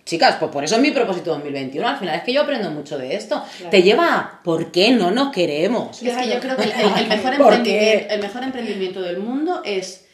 Chicas, 0.07 0.37
pues 0.41 0.51
por 0.51 0.65
eso 0.65 0.77
es 0.77 0.81
mi 0.81 0.91
propósito 0.91 1.33
2021. 1.33 1.87
Al 1.87 1.97
final 1.99 2.15
es 2.17 2.23
que 2.25 2.33
yo 2.33 2.43
aprendo 2.43 2.71
mucho 2.71 2.97
de 2.99 3.15
esto. 3.15 3.43
Te 3.71 3.83
lleva 3.83 4.15
a 4.19 4.41
¿por 4.43 4.71
qué 4.73 4.91
no 4.93 5.11
nos 5.11 5.33
queremos? 5.33 6.03
Es 6.03 6.17
que 6.17 6.29
yo 6.29 6.41
creo 6.41 6.57
que 6.57 6.63
el, 6.65 6.73
el- 6.73 6.99
el 6.99 7.09
mejor 7.09 7.37
¿Por 7.39 7.53
emprendimiento, 7.55 8.15
el 8.15 8.21
mejor 8.21 8.43
emprendimiento 8.43 9.01
del 9.03 9.19
mundo 9.19 9.61
es 9.65 10.07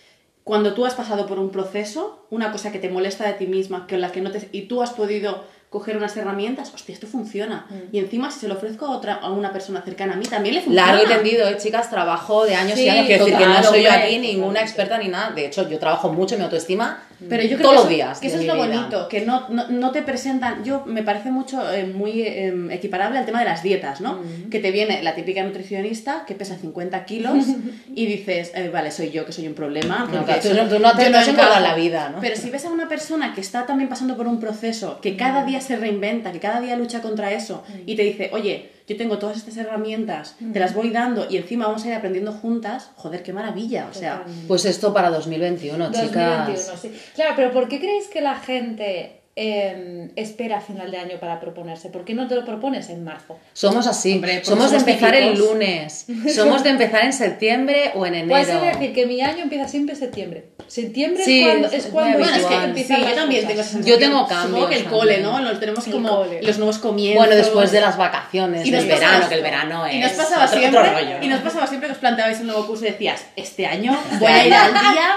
cuando 0.45 0.75
tú 0.75 0.85
has 0.87 0.95
pasado 0.95 1.27
por 1.27 1.39
un 1.39 1.51
proceso, 1.51 2.27
una 2.31 2.51
cosa 2.51 2.73
que 2.73 2.79
te 2.81 2.89
molesta 2.89 3.25
de 3.27 3.35
ti 3.35 3.47
misma, 3.47 3.87
que 3.87 3.99
la 3.99 4.11
que 4.11 4.21
no 4.21 4.31
te, 4.33 4.49
y 4.53 4.63
tú 4.63 4.83
has 4.83 4.91
podido 4.91 5.45
coger 5.71 5.97
unas 5.97 6.17
herramientas, 6.17 6.73
hostia, 6.75 6.93
esto 6.93 7.07
funciona. 7.07 7.67
Mm. 7.71 7.95
Y 7.95 7.99
encima, 8.01 8.31
si 8.31 8.41
se 8.41 8.49
lo 8.49 8.55
ofrezco 8.55 8.87
a 8.87 8.91
otra, 8.91 9.15
a 9.15 9.31
una 9.31 9.53
persona 9.53 9.81
cercana 9.83 10.15
a 10.15 10.17
mí, 10.17 10.27
también 10.27 10.57
le 10.57 10.63
funciona. 10.63 10.93
Largo 10.93 11.05
y 11.05 11.09
tendido, 11.09 11.49
¿eh, 11.49 11.57
chicas, 11.59 11.89
trabajo 11.89 12.45
de 12.45 12.57
años 12.57 12.75
Sí, 12.77 12.85
y 12.85 12.89
años. 12.89 13.07
Quiero 13.07 13.25
decir 13.25 13.39
que 13.39 13.47
no 13.47 13.63
soy 13.63 13.85
yo 13.85 13.93
aquí 13.93 14.19
ninguna 14.19 14.61
experta 14.61 14.99
ni 14.99 15.09
nada. 15.09 15.31
De 15.31 15.47
hecho, 15.47 15.69
yo 15.69 15.79
trabajo 15.79 16.13
mucho 16.13 16.35
en 16.35 16.41
mi 16.41 16.45
autoestima 16.45 17.05
Pero 17.29 17.43
yo 17.43 17.57
creo 17.59 17.61
todos 17.61 17.73
que 17.73 17.77
los 17.77 17.85
eso, 17.85 17.95
días. 17.95 18.21
que 18.21 18.27
eso 18.29 18.39
es 18.41 18.47
lo 18.47 18.55
vida. 18.55 18.67
bonito, 18.67 19.09
que 19.09 19.21
no, 19.23 19.49
no, 19.51 19.69
no 19.69 19.91
te 19.91 20.03
presentan. 20.03 20.65
Yo 20.65 20.85
me 20.87 21.03
parece 21.03 21.31
mucho 21.31 21.71
eh, 21.73 21.85
muy 21.87 22.23
eh, 22.23 22.53
equiparable 22.71 23.19
al 23.19 23.27
tema 23.27 23.41
de 23.41 23.45
las 23.45 23.63
dietas, 23.63 24.01
¿no? 24.01 24.21
Que 24.51 24.59
te 24.61 24.71
viene 24.71 25.03
la 25.03 25.15
típica 25.15 25.43
nutricionista 25.43 26.25
que 26.27 26.35
pesa 26.35 26.57
50 26.57 27.05
kilos 27.05 27.35
y 27.95 28.07
dices, 28.07 28.53
eh, 28.55 28.71
vale, 28.73 28.91
soy 28.91 29.11
yo 29.11 29.27
que 29.27 29.33
soy 29.33 29.47
un 29.47 29.55
problema. 29.55 30.09
No, 30.11 30.25
tú 30.25 30.31
eso- 30.33 30.55
no- 30.55 30.69
tú 30.69 30.79
no 30.79 30.97
te- 30.97 31.11
no 31.11 31.19
la 31.61 31.75
vida, 31.75 32.09
¿no? 32.11 32.21
Pero 32.21 32.37
si 32.37 32.51
ves 32.51 32.65
a 32.65 32.71
una 32.71 32.89
persona 32.89 33.35
que 33.35 33.41
está 33.41 33.67
también 33.67 33.89
pasando 33.89 34.17
por 34.17 34.27
un 34.27 34.41
proceso, 34.41 35.01
que 35.01 35.17
cada 35.17 35.45
día 35.45 35.61
se 35.61 35.77
reinventa, 35.77 36.33
que 36.33 36.41
cada 36.41 36.61
día 36.61 36.77
lucha 36.77 37.01
contra 37.03 37.33
eso 37.33 37.63
y 37.87 37.97
te 37.97 38.03
dice, 38.03 38.31
oye, 38.33 38.71
yo 38.91 38.97
tengo 38.97 39.19
todas 39.19 39.37
estas 39.37 39.57
herramientas, 39.57 40.35
te 40.53 40.59
las 40.59 40.75
voy 40.75 40.91
dando 40.91 41.29
y 41.31 41.37
encima 41.37 41.69
vamos 41.69 41.85
a 41.85 41.89
ir 41.89 41.95
aprendiendo 41.95 42.33
juntas, 42.33 42.91
joder, 42.97 43.23
qué 43.23 43.33
maravilla. 43.33 43.87
O 43.89 43.95
sea, 43.95 44.25
Pues 44.49 44.65
esto 44.65 44.93
para 44.93 45.11
2021, 45.11 45.93
chicas. 45.93 46.47
2021, 46.49 46.77
sí. 46.77 46.93
Claro, 47.15 47.35
pero 47.37 47.53
¿por 47.53 47.69
qué 47.69 47.79
creéis 47.79 48.09
que 48.09 48.21
la 48.21 48.35
gente 48.35 49.20
eh, 49.37 50.11
espera 50.17 50.59
a 50.59 50.61
final 50.61 50.91
de 50.91 50.99
año 50.99 51.19
para 51.21 51.41
proponerse? 51.41 51.89
¿Por 51.89 52.05
qué 52.05 52.15
no 52.15 52.27
te 52.29 52.35
lo 52.35 52.45
propones 52.45 52.89
en 52.91 53.05
marzo? 53.05 53.39
Somos 53.53 53.87
así. 53.87 54.15
Hombre, 54.15 54.35
porque 54.35 54.47
somos 54.47 54.71
de 54.71 54.79
somos 54.81 54.89
empezar 54.89 55.15
el 55.15 55.29
típicos. 55.33 55.51
lunes. 55.53 56.07
Somos 56.35 56.63
de 56.65 56.71
empezar 56.71 57.05
en 57.05 57.13
septiembre 57.13 57.93
o 57.95 58.05
en 58.07 58.15
enero. 58.15 58.31
Puedes 58.31 58.63
decir 58.79 58.93
que 58.93 59.07
mi 59.07 59.21
año 59.23 59.43
empieza 59.43 59.69
siempre 59.69 59.95
en 59.95 60.01
septiembre. 60.01 60.45
Septiembre 60.67 61.25
Sí, 61.25 61.41
es 61.43 61.47
cuando, 61.49 61.67
es 61.69 61.73
es 61.73 61.87
cuando 61.87 62.19
Bueno, 62.19 62.37
es 62.37 62.45
que 62.47 62.55
empiezan 62.55 62.97
sí, 62.99 63.03
yo 63.09 63.15
también 63.15 63.41
cosas. 63.45 63.49
tengo 63.71 63.81
esa 63.81 63.89
Yo 63.89 63.99
tengo 63.99 64.19
Supongo 64.21 64.29
cambios 64.43 64.69
que 64.69 64.77
el 64.77 64.85
cole, 64.85 65.19
¿no? 65.21 65.41
Los 65.41 65.59
tenemos 65.61 65.87
El 65.87 65.93
como 65.93 66.09
cole. 66.17 66.43
los 66.43 66.59
nuevos 66.59 66.79
comienzos. 66.79 67.19
Bueno, 67.27 67.35
después 67.37 67.73
de 67.73 67.81
las 67.81 67.97
vacaciones 67.97 68.67
Y 68.67 68.71
del 68.71 68.87
verano, 68.87 69.17
esto. 69.19 69.29
que 69.31 69.35
el 69.37 69.43
verano 69.43 69.87
es 69.87 69.95
Y 69.95 69.99
nos 70.01 70.13
pasaba 70.13 70.45
otro, 70.45 70.59
siempre, 70.59 70.81
otro 70.81 70.93
rollo. 70.93 71.17
y 71.23 71.29
nos 71.29 71.41
pasaba 71.41 71.67
siempre 71.67 71.89
que 71.89 71.93
os 71.93 71.99
planteabais 71.99 72.41
un 72.41 72.47
nuevo 72.49 72.67
curso 72.67 72.85
y 72.87 72.91
decías, 72.91 73.25
este 73.37 73.67
año 73.67 73.99
voy 74.21 74.31
a 74.33 74.47
ir 74.47 74.55
al 74.55 74.73
día 74.73 75.09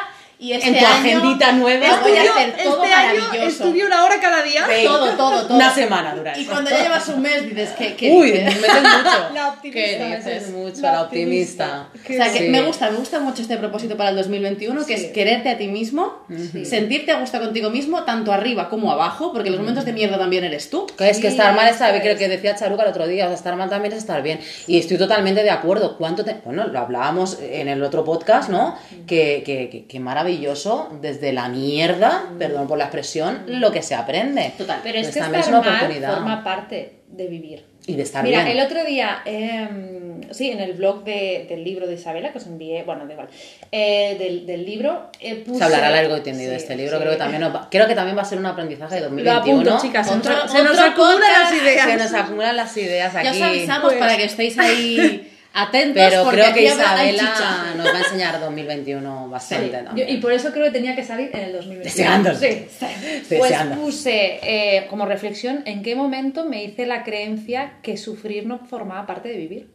y 0.43 0.51
este 0.53 0.67
En 0.67 0.73
tu 0.79 0.85
año 0.85 0.95
agendita 0.97 1.51
nueva. 1.53 1.87
lo 1.87 2.01
voy 2.01 2.11
a 2.11 2.23
Estudio- 2.23 2.31
hacer 2.33 2.63
todo 2.63 2.83
este 2.83 2.93
año 2.93 3.19
maravilloso. 3.21 3.47
estudio 3.47 3.85
una 3.87 4.03
hora 4.05 4.15
cada 4.19 4.43
día. 4.43 4.65
Sí. 4.67 4.85
Todo, 4.85 5.09
todo, 5.13 5.41
todo. 5.47 5.55
Una 5.55 5.73
semana 5.73 6.13
dura 6.15 6.37
Y 6.37 6.45
cuando 6.45 6.69
ya 6.69 6.83
llevas 6.83 7.07
un 7.09 7.21
mes 7.21 7.43
dices, 7.47 7.69
¿qué, 7.77 7.95
qué 7.95 8.11
Uy, 8.11 8.31
dices? 8.31 8.45
me 8.55 8.61
metes 8.61 8.81
mucho. 8.83 9.29
La 9.33 9.49
optimista. 9.49 9.71
¿Qué 9.71 9.95
esa 9.95 10.17
dices 10.17 10.43
es. 10.43 10.49
mucho? 10.51 10.81
La 10.81 11.01
optimista. 11.03 11.87
O 11.95 12.07
sea, 12.13 12.31
que 12.31 12.39
Sí. 12.39 12.49
me 12.49 12.61
gusta, 12.61 12.91
me 12.91 12.97
gusta 12.97 13.19
mucho 13.19 13.41
este 13.41 13.57
propósito 13.57 13.95
para 13.97 14.09
el 14.09 14.15
2021, 14.17 14.85
que 14.85 14.97
Sí. 14.97 15.05
es 15.05 15.11
quererte 15.11 15.49
a 15.49 15.57
ti 15.57 15.67
mismo, 15.69 16.25
sentirte 16.65 17.11
a 17.13 17.19
gusto 17.19 17.39
contigo 17.39 17.69
mismo, 17.69 18.03
tanto 18.03 18.31
arriba 18.33 18.69
como 18.69 18.91
abajo, 18.91 19.31
porque 19.31 19.49
los 19.49 19.59
momentos 19.59 19.85
de 19.85 19.93
mierda 19.93 20.17
también 20.17 20.43
eres 20.43 20.69
tú. 20.69 20.85
Que 20.97 21.09
es 21.09 21.19
que 21.19 21.27
estar 21.29 21.55
mal 21.55 21.67
está 21.69 21.93
creo 22.01 22.17
que 22.17 22.27
decía 22.27 22.55
Charuca 22.55 22.83
el 22.83 22.89
otro 22.89 23.07
día, 23.07 23.25
o 23.25 23.27
sea, 23.29 23.35
estar 23.37 23.55
mal 23.55 23.69
también 23.69 23.93
es 23.93 23.99
estar 23.99 24.21
bien. 24.21 24.39
Y 24.67 24.77
estoy 24.79 24.97
totalmente 24.97 25.43
de 25.43 25.51
acuerdo. 25.51 25.97
¿Cuánto 25.97 26.25
te- 26.25 26.35
Bueno, 26.43 26.67
lo 26.67 26.79
hablábamos 26.79 27.37
en 27.41 27.67
el 27.69 27.81
otro 27.83 28.03
podcast, 28.03 28.49
¿no? 28.49 28.75
Que, 29.07 29.43
que, 29.45 29.69
que- 29.69 29.85
que 29.85 29.99
maravilloso, 30.33 30.89
desde 31.01 31.31
la 31.33 31.47
mierda, 31.49 32.23
perdón 32.39 32.67
por 32.67 32.77
la 32.77 32.85
expresión, 32.85 33.43
lo 33.47 33.71
que 33.71 33.81
se 33.81 33.95
aprende. 33.95 34.53
Total. 34.57 34.79
Pero 34.83 34.97
es 34.99 35.05
Pues 35.07 35.13
que 35.13 35.19
estar 35.21 35.39
es 35.39 35.47
una 35.47 35.61
mal 35.61 35.75
oportunidad. 35.75 36.13
forma 36.13 36.43
parte 36.43 36.93
de 37.07 37.27
vivir. 37.27 37.65
Y 37.85 37.95
de 37.95 38.03
estar 38.03 38.23
Mira, 38.23 38.43
bien. 38.45 38.57
el 38.57 38.65
otro 38.65 38.83
día, 38.85 39.21
eh, 39.25 39.67
sí, 40.31 40.49
en 40.51 40.61
el 40.61 40.71
blog 40.73 41.03
de- 41.03 41.45
del 41.49 41.63
libro 41.65 41.85
de 41.85 41.95
Isabela, 41.95 42.31
que 42.31 42.37
os 42.37 42.47
envié, 42.47 42.83
bueno, 42.83 43.05
da 43.05 43.11
igual, 43.11 43.27
eh, 43.73 44.15
del, 44.17 44.45
del 44.45 44.65
libro, 44.65 45.09
eh, 45.19 45.43
puse... 45.45 45.57
Se 45.59 45.63
hablará 45.65 45.89
largo 45.89 46.15
y 46.15 46.21
tendido 46.21 46.51
de 46.51 46.59
Sí, 46.59 46.63
este 46.63 46.75
libro, 46.77 46.95
sí. 46.97 47.01
creo 47.01 47.11
que 47.11 47.17
también 47.17 47.41
nos 47.41 47.53
va- 47.53 47.67
creo 47.69 47.85
que 47.87 47.93
también 47.93 48.17
va 48.17 48.21
a 48.21 48.25
ser 48.25 48.37
un 48.39 48.45
aprendizaje 48.45 48.95
de 48.95 49.01
Lo 49.01 49.07
2021. 49.09 49.59
apunto, 49.59 49.77
chicas, 49.85 50.07
se 50.07 50.15
nos, 50.15 50.25
Otro- 50.25 50.47
se 50.47 50.63
nos 50.63 50.71
otro 50.73 50.85
acumulan 50.91 51.19
las 51.41 51.53
ideas. 51.53 51.85
Se 51.85 51.97
nos 51.97 52.13
acumulan 52.23 52.55
las 52.57 52.77
ideas 52.77 53.15
aquí. 53.15 53.25
Ya 53.25 53.31
os 53.33 53.41
avisamos 53.41 53.83
Pues- 53.83 53.97
para 53.99 54.15
que 54.17 54.23
estéis 54.23 54.57
ahí 54.57 55.29
atentos, 55.53 56.03
Pero 56.09 56.23
porque 56.23 56.41
creo 56.41 56.53
que 56.53 56.65
Isabela 56.65 57.73
nos 57.77 57.85
va 57.87 57.97
a 57.97 57.99
enseñar 57.99 58.39
2021 58.39 59.29
bastante 59.29 59.77
Sí, 59.79 59.85
yo- 59.95 60.05
y 60.07 60.17
por 60.17 60.33
eso 60.33 60.51
creo 60.51 60.65
que 60.65 60.71
tenía 60.71 60.95
que 60.95 61.03
salir 61.03 61.29
en 61.33 61.39
el 61.41 61.53
2021. 61.53 61.83
Deseándolo. 61.83 62.37
Sí. 62.37 62.45
Estoy 62.47 63.37
Pues 63.37 63.51
deseando. 63.51 63.75
puse 63.75 64.39
eh, 64.41 64.87
como 64.89 65.05
reflexión 65.05 65.61
en 65.65 65.83
qué 65.83 65.95
momento 65.95 66.45
me 66.45 66.63
hice 66.63 66.85
la 66.85 67.03
creencia 67.03 67.73
que 67.83 67.97
sufrir 67.97 68.45
no 68.47 68.59
formaba 68.59 69.05
parte 69.05 69.29
de 69.29 69.37
vivir. 69.37 69.67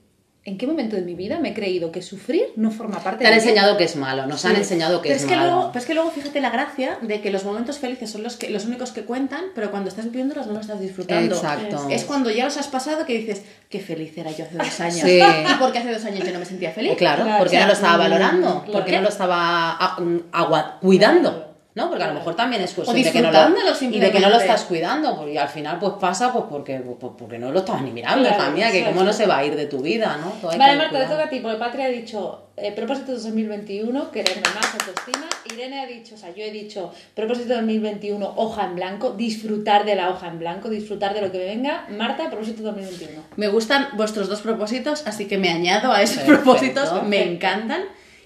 ¿En 0.45 0.57
qué 0.57 0.67
momento 0.67 0.97
de 0.97 1.03
mi 1.03 1.15
vida 1.15 1.39
me 1.41 1.51
he 1.51 1.55
creído 1.55 1.93
que 1.93 2.01
sufrir 2.01 2.43
no 2.57 2.71
forma 2.71 3.01
parte 3.01 3.19
Te 3.23 3.27
han 3.27 3.33
de 3.35 3.41
enseñado 3.41 3.77
que 3.77 3.85
es 3.85 3.97
malo, 3.97 4.27
nos 4.27 4.45
han 4.47 4.57
enseñado 4.57 5.03
que 5.03 5.09
Pero 5.11 5.17
es, 5.17 5.23
es 5.25 5.29
que, 5.29 5.37
malo. 5.37 5.51
luego, 5.51 5.67
pero 5.73 5.81
es 5.81 5.87
que 5.87 5.95
luego 5.95 6.11
fíjate 6.11 6.41
la 6.41 6.49
gracia 6.49 6.99
de 7.03 7.21
que 7.21 7.31
los 7.31 7.45
momentos 7.45 7.79
felices 7.79 8.09
son 8.11 8.23
los, 8.23 8.37
que, 8.37 8.49
los 8.49 8.65
únicos 8.65 8.93
que 8.93 9.03
cuentan, 9.05 9.43
pero 9.55 9.71
cuando 9.71 9.91
estás 9.91 10.07
viviéndolos 10.07 10.47
no 10.47 10.55
los 10.55 10.63
estás 10.63 10.81
disfrutando. 10.81 11.35
Exacto. 11.35 11.89
Es 11.91 12.05
cuando 12.05 12.31
ya 12.31 12.45
los 12.47 12.57
has 12.57 12.69
pasado 12.69 13.05
que 13.05 13.19
dices, 13.19 13.43
qué 13.69 13.81
feliz 13.81 14.17
era 14.17 14.31
yo 14.31 14.45
hace 14.47 14.57
dos 14.57 14.81
años. 14.81 15.01
Sí. 15.01 15.21
¿Y 15.51 15.55
por 15.59 15.71
qué 15.73 15.81
hace 15.81 15.93
dos 15.93 16.05
años 16.07 16.25
yo 16.25 16.33
no 16.33 16.39
me 16.39 16.47
sentía 16.47 16.71
feliz? 16.71 16.95
Claro, 16.97 17.25
Claro, 17.25 17.39
porque 17.41 17.57
o 17.57 17.59
sea, 17.59 17.61
no 17.63 17.67
lo 17.67 17.73
estaba 17.75 17.97
valorando, 17.99 18.49
claro. 18.63 18.73
porque 18.73 18.93
no 18.93 19.03
lo 19.03 19.09
estaba 19.09 19.77
a- 19.77 20.01
mm, 20.01 20.79
cuidando. 20.81 21.48
¿No? 21.79 21.89
Porque 21.89 22.03
a 22.05 22.09
lo 22.09 22.15
mejor 22.15 22.35
también 22.35 22.61
es 22.61 22.75
cuestión 22.75 23.01
de 23.01 23.11
que 23.13 23.23
no 23.23 23.31
lo, 23.31 23.39
y 23.81 24.01
de 24.01 24.11
que 24.11 24.21
no 24.21 24.29
lo 24.29 24.37
estás 24.39 24.65
cuidando, 24.65 25.17
porque- 25.17 25.33
y 25.35 25.39
al 25.39 25.49
final 25.49 25.79
pues 25.79 25.93
pasa 26.01 26.33
pues 26.33 26.45
porque, 26.51 26.75
pues, 26.81 27.13
porque 27.17 27.39
no 27.39 27.53
lo 27.53 27.61
estabas 27.61 27.83
ni 27.83 27.93
mirando 27.93 28.29
Claro, 28.29 28.55
que 28.73 28.85
cómo 28.85 29.05
no 29.05 29.13
se 29.13 29.27
va 29.27 29.39
a 29.39 29.45
ir 29.45 29.55
de 29.55 29.67
tu 29.67 29.79
vida, 29.81 30.19
¿no? 30.21 30.31
Todo 30.41 30.59
Vale, 30.59 30.77
Marta, 30.77 30.99
te 30.99 31.07
toca 31.07 31.25
a 31.25 31.29
ti, 31.31 31.39
porque 31.41 31.57
Patria 31.57 31.87
ha 31.87 31.89
dicho 31.89 32.45
eh, 32.61 32.73
propósito 32.73 33.13
2021, 33.13 34.11
quererme 34.11 34.43
más, 34.55 34.75
autoestima. 34.75 35.29
Irene 35.55 35.81
ha 35.81 35.87
dicho, 35.87 36.17
o 36.17 36.19
sea, 36.19 36.35
yo 36.35 36.43
he 36.43 36.51
dicho 36.51 36.93
propósito 37.15 37.55
2021, 37.55 38.35
hoja 38.37 38.65
en 38.65 38.75
blanco, 38.75 39.13
disfrutar 39.13 39.85
de 39.85 39.95
la 39.95 40.11
hoja 40.11 40.27
en 40.27 40.41
blanco, 40.41 40.69
disfrutar 40.69 41.15
de 41.15 41.21
lo 41.21 41.31
que 41.31 41.39
me 41.39 41.45
venga. 41.45 41.87
Marta, 41.91 42.29
propósito 42.29 42.65
2021. 42.65 43.23
Me 43.37 43.47
gustan 43.49 43.89
vuestros 43.95 44.29
dos 44.29 44.41
propósitos, 44.41 45.07
así 45.07 45.27
que 45.27 45.39
me 45.39 45.51
añado 45.51 45.93
a 45.93 46.03
esos 46.03 46.19
Perfecto. 46.19 46.43
propósitos, 46.43 47.03
me 47.05 47.23
encantan. 47.33 47.83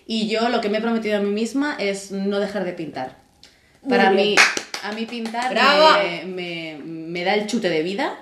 Y 0.06 0.28
yo 0.28 0.48
lo 0.48 0.60
que 0.60 0.68
me 0.68 0.78
he 0.78 0.80
prometido 0.80 1.18
a 1.18 1.20
mí 1.20 1.30
misma 1.30 1.76
es 1.78 2.10
no 2.10 2.40
dejar 2.40 2.64
de 2.64 2.72
pintar. 2.72 3.21
Para 3.88 4.10
mí, 4.10 4.36
a 4.82 4.92
mí 4.92 5.06
pintar 5.06 5.52
me, 6.02 6.24
me- 6.26 6.78
me 6.84 7.24
da 7.24 7.34
el 7.34 7.46
chute 7.46 7.68
de 7.68 7.82
vida. 7.82 8.18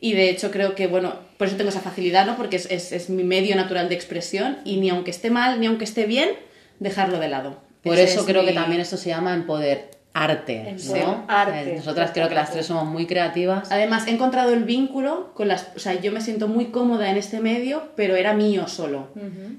Y 0.00 0.12
de 0.14 0.30
hecho 0.30 0.50
creo 0.50 0.74
que, 0.74 0.86
bueno, 0.86 1.14
por 1.38 1.48
eso 1.48 1.56
tengo 1.56 1.70
esa 1.70 1.80
facilidad, 1.80 2.26
¿no? 2.26 2.36
Porque 2.36 2.56
es, 2.56 2.66
es- 2.70 2.92
es 2.92 3.10
mi 3.10 3.24
medio 3.24 3.56
natural 3.56 3.88
de 3.88 3.94
expresión 3.94 4.58
y 4.64 4.76
ni 4.78 4.90
aunque 4.90 5.10
esté 5.10 5.30
mal, 5.30 5.60
ni 5.60 5.66
aunque 5.66 5.84
esté 5.84 6.04
bien, 6.06 6.30
dejarlo 6.78 7.18
de 7.18 7.28
lado. 7.28 7.60
Por 7.82 7.94
Ese 7.94 8.04
eso 8.04 8.20
es 8.20 8.26
creo 8.26 8.42
que 8.44 8.52
también 8.52 8.80
esto 8.80 8.96
se 8.96 9.08
llama 9.10 9.34
empoder 9.34 9.90
arte, 10.14 10.76
¿no? 10.88 11.24
arte. 11.28 11.76
Nosotras 11.76 12.10
creo 12.12 12.28
que 12.28 12.34
las 12.34 12.50
tres 12.50 12.66
somos 12.66 12.86
muy 12.86 13.06
creativas. 13.06 13.70
Además, 13.70 14.06
he 14.06 14.10
encontrado 14.10 14.52
el 14.52 14.64
vínculo 14.64 15.32
con 15.34 15.48
las... 15.48 15.68
O 15.76 15.78
sea, 15.78 16.00
yo 16.00 16.10
me 16.12 16.20
siento 16.20 16.48
muy 16.48 16.66
cómoda 16.66 17.10
en 17.10 17.16
este 17.16 17.40
medio, 17.40 17.90
pero 17.94 18.16
era 18.16 18.34
mío 18.34 18.68
solo. 18.68 19.08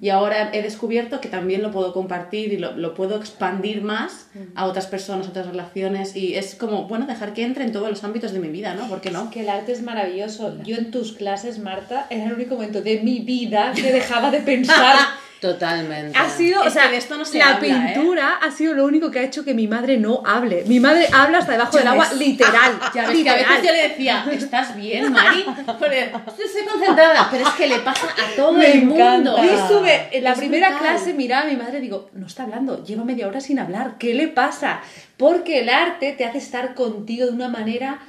Y 0.01 0.09
ahora 0.09 0.49
he 0.53 0.61
descubierto 0.61 1.21
que 1.21 1.29
también 1.29 1.61
lo 1.61 1.71
puedo 1.71 1.93
compartir 1.93 2.53
y 2.53 2.57
lo, 2.57 2.75
lo 2.75 2.93
puedo 2.93 3.15
expandir 3.17 3.81
más 3.81 4.27
a 4.55 4.65
otras 4.65 4.87
personas, 4.87 5.27
otras 5.27 5.47
relaciones. 5.47 6.15
Y 6.15 6.35
es 6.35 6.55
como, 6.55 6.87
bueno, 6.87 7.05
dejar 7.05 7.33
que 7.33 7.43
entre 7.43 7.63
en 7.63 7.71
todos 7.71 7.89
los 7.89 8.03
ámbitos 8.03 8.33
de 8.33 8.39
mi 8.39 8.49
vida, 8.49 8.73
¿no? 8.75 8.87
¿Por 8.87 9.01
qué 9.01 9.11
no? 9.11 9.29
Que 9.31 9.41
el 9.41 9.49
arte 9.49 9.71
es 9.71 9.81
maravilloso. 9.81 10.61
Yo 10.63 10.75
en 10.75 10.91
tus 10.91 11.13
clases, 11.13 11.59
Marta, 11.59 12.07
era 12.09 12.25
el 12.25 12.33
único 12.33 12.55
momento 12.55 12.81
de 12.81 12.99
mi 12.99 13.19
vida 13.19 13.71
que 13.75 13.91
dejaba 13.91 14.31
de 14.31 14.41
pensar. 14.41 14.97
Totalmente. 15.39 16.17
Ha 16.17 16.29
sido, 16.29 16.61
Es 16.63 16.67
o 16.67 16.69
sea, 16.71 16.89
de 16.89 16.97
esto 16.97 17.17
no 17.17 17.23
se 17.23 17.37
la 17.37 17.55
habla, 17.55 17.67
¿eh? 17.67 17.93
pintura 17.93 18.39
ha 18.41 18.51
sido 18.51 18.73
lo 18.73 18.83
único 18.85 19.09
que 19.09 19.19
ha 19.19 19.23
hecho 19.23 19.45
que 19.45 19.53
mi 19.53 19.67
madre 19.67 19.95
no 19.97 20.21
hable. 20.25 20.65
Mi 20.67 20.81
madre 20.81 21.07
habla 21.13 21.37
hasta 21.37 21.53
debajo 21.53 21.77
del 21.77 21.87
agua, 21.87 22.11
literal. 22.13 22.77
Ya 22.93 23.07
ves 23.07 23.23
que 23.23 23.29
a 23.29 23.35
veces 23.35 23.63
yo 23.63 23.71
le 23.71 23.87
decía, 23.89 24.25
¿estás 24.31 24.75
bien, 24.75 25.11
Mari? 25.13 25.45
Porque 25.65 26.11
estoy 26.43 26.65
concentrada, 26.69 27.27
pero 27.31 27.47
es 27.47 27.53
que 27.53 27.67
le 27.67 27.79
pasa 27.79 28.07
a 28.07 28.35
todo 28.35 28.51
Me 28.53 28.71
el 28.71 28.85
mundo. 28.85 29.37
encanta. 29.37 29.45
Y 29.45 29.49
sube, 29.69 30.09
en 30.11 30.23
la 30.25 30.31
Es 30.33 30.37
primera 30.39 30.69
brutal. 30.71 30.87
clase 30.95 31.13
miraba 31.13 31.43
a 31.43 31.49
mi 31.49 31.55
madre 31.55 31.77
y 31.77 31.81
digo, 31.81 32.09
no 32.13 32.27
está 32.27 32.43
hablando, 32.43 32.83
lleva 32.83 33.05
media 33.05 33.27
hora 33.27 33.39
sin 33.39 33.59
hablar, 33.59 33.93
¿qué 33.97 34.13
le 34.13 34.27
pasa? 34.27 34.81
Porque 35.15 35.59
el 35.59 35.69
arte 35.69 36.11
te 36.13 36.25
hace 36.25 36.37
estar 36.39 36.73
contigo 36.75 37.25
de 37.27 37.31
una 37.31 37.47
manera, 37.47 37.99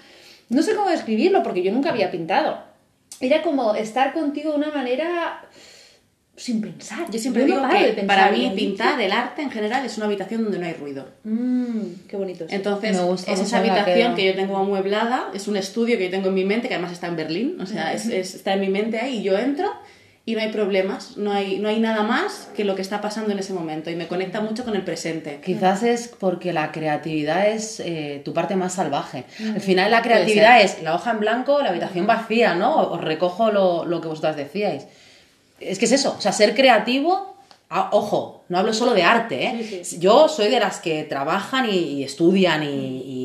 no 0.48 0.62
sé 0.62 0.74
cómo 0.74 0.90
describirlo, 0.90 1.42
porque 1.44 1.62
yo 1.62 1.70
nunca 1.70 1.90
había 1.90 2.10
pintado. 2.10 2.62
Era 3.20 3.42
como 3.42 3.74
estar 3.76 4.12
contigo 4.14 4.50
de 4.52 4.56
una 4.58 4.70
manera 4.70 5.42
sin 6.40 6.62
pensar. 6.62 7.06
Yo 7.10 7.18
siempre 7.18 7.42
no 7.42 7.46
digo 7.48 7.60
paro 7.62 7.74
de 7.78 7.86
que 7.86 7.92
pensar 7.92 8.06
para 8.06 8.32
mí 8.32 8.50
pintar, 8.56 8.98
el 9.00 9.12
arte 9.12 9.42
en 9.42 9.50
general, 9.50 9.84
es 9.84 9.96
una 9.98 10.06
habitación 10.06 10.42
donde 10.44 10.58
no 10.58 10.66
hay 10.66 10.72
ruido. 10.72 11.06
Mm, 11.24 11.80
qué 12.08 12.16
bonito. 12.16 12.44
eso. 12.44 12.54
Entonces, 12.54 12.96
Me 12.96 13.02
gusta 13.04 13.32
es 13.32 13.40
esa 13.40 13.58
habitación 13.58 14.14
que 14.14 14.24
yo 14.26 14.34
tengo 14.34 14.56
amueblada, 14.56 15.28
es 15.34 15.48
un 15.48 15.56
estudio 15.58 15.98
que 15.98 16.04
yo 16.04 16.10
tengo 16.10 16.28
en 16.28 16.34
mi 16.34 16.44
mente, 16.44 16.68
que 16.68 16.74
además 16.74 16.92
está 16.92 17.08
en 17.08 17.16
Berlín, 17.16 17.58
o 17.60 17.66
sea, 17.66 17.92
es- 17.92 18.06
es- 18.06 18.34
está 18.34 18.54
en 18.54 18.60
mi 18.60 18.68
mente 18.68 18.98
ahí, 18.98 19.18
y 19.18 19.22
yo 19.22 19.36
entro 19.38 19.70
y 20.26 20.34
no 20.34 20.40
hay 20.42 20.48
problemas, 20.52 21.16
no 21.16 21.32
hay, 21.32 21.58
no 21.58 21.68
hay 21.68 21.80
nada 21.80 22.02
más 22.04 22.48
que 22.56 22.64
lo 22.64 22.74
que 22.76 22.82
está 22.82 23.00
pasando 23.00 23.32
en 23.32 23.38
ese 23.38 23.52
momento, 23.52 23.90
y 23.90 23.96
me 23.96 24.06
conecta 24.06 24.40
mucho 24.40 24.64
con 24.64 24.74
el 24.76 24.82
presente. 24.82 25.40
Quizás 25.44 25.82
es 25.82 26.08
porque 26.08 26.52
la 26.52 26.72
creatividad 26.72 27.48
es 27.48 27.80
eh, 27.80 28.22
tu 28.24 28.32
parte 28.32 28.54
más 28.56 28.74
salvaje. 28.74 29.24
Mm. 29.40 29.54
Al 29.56 29.60
final 29.60 29.90
la 29.90 30.02
creatividad 30.02 30.62
es 30.62 30.82
la 30.82 30.94
hoja 30.94 31.10
en 31.10 31.20
blanco, 31.20 31.60
la 31.62 31.68
habitación 31.70 32.06
vacía, 32.06 32.54
¿no? 32.54 32.76
Os 32.76 33.00
recojo 33.00 33.50
lo, 33.50 33.84
lo 33.84 34.00
que 34.00 34.08
vosotras 34.08 34.36
decíais. 34.36 34.86
Es 35.60 35.78
que 35.78 35.84
es 35.84 35.92
eso, 35.92 36.14
o 36.18 36.20
sea, 36.20 36.32
ser 36.32 36.54
creativo, 36.54 37.36
ojo, 37.92 38.44
no 38.48 38.58
hablo 38.58 38.72
solo 38.72 38.94
de 38.94 39.02
arte, 39.04 39.44
¿eh? 39.46 39.64
Sí, 39.68 39.80
sí. 39.84 39.98
Yo 40.00 40.28
soy 40.28 40.48
de 40.50 40.58
las 40.58 40.80
que 40.80 41.04
trabajan 41.04 41.68
y, 41.70 41.76
y 41.76 42.04
estudian 42.04 42.62
y, 42.64 42.66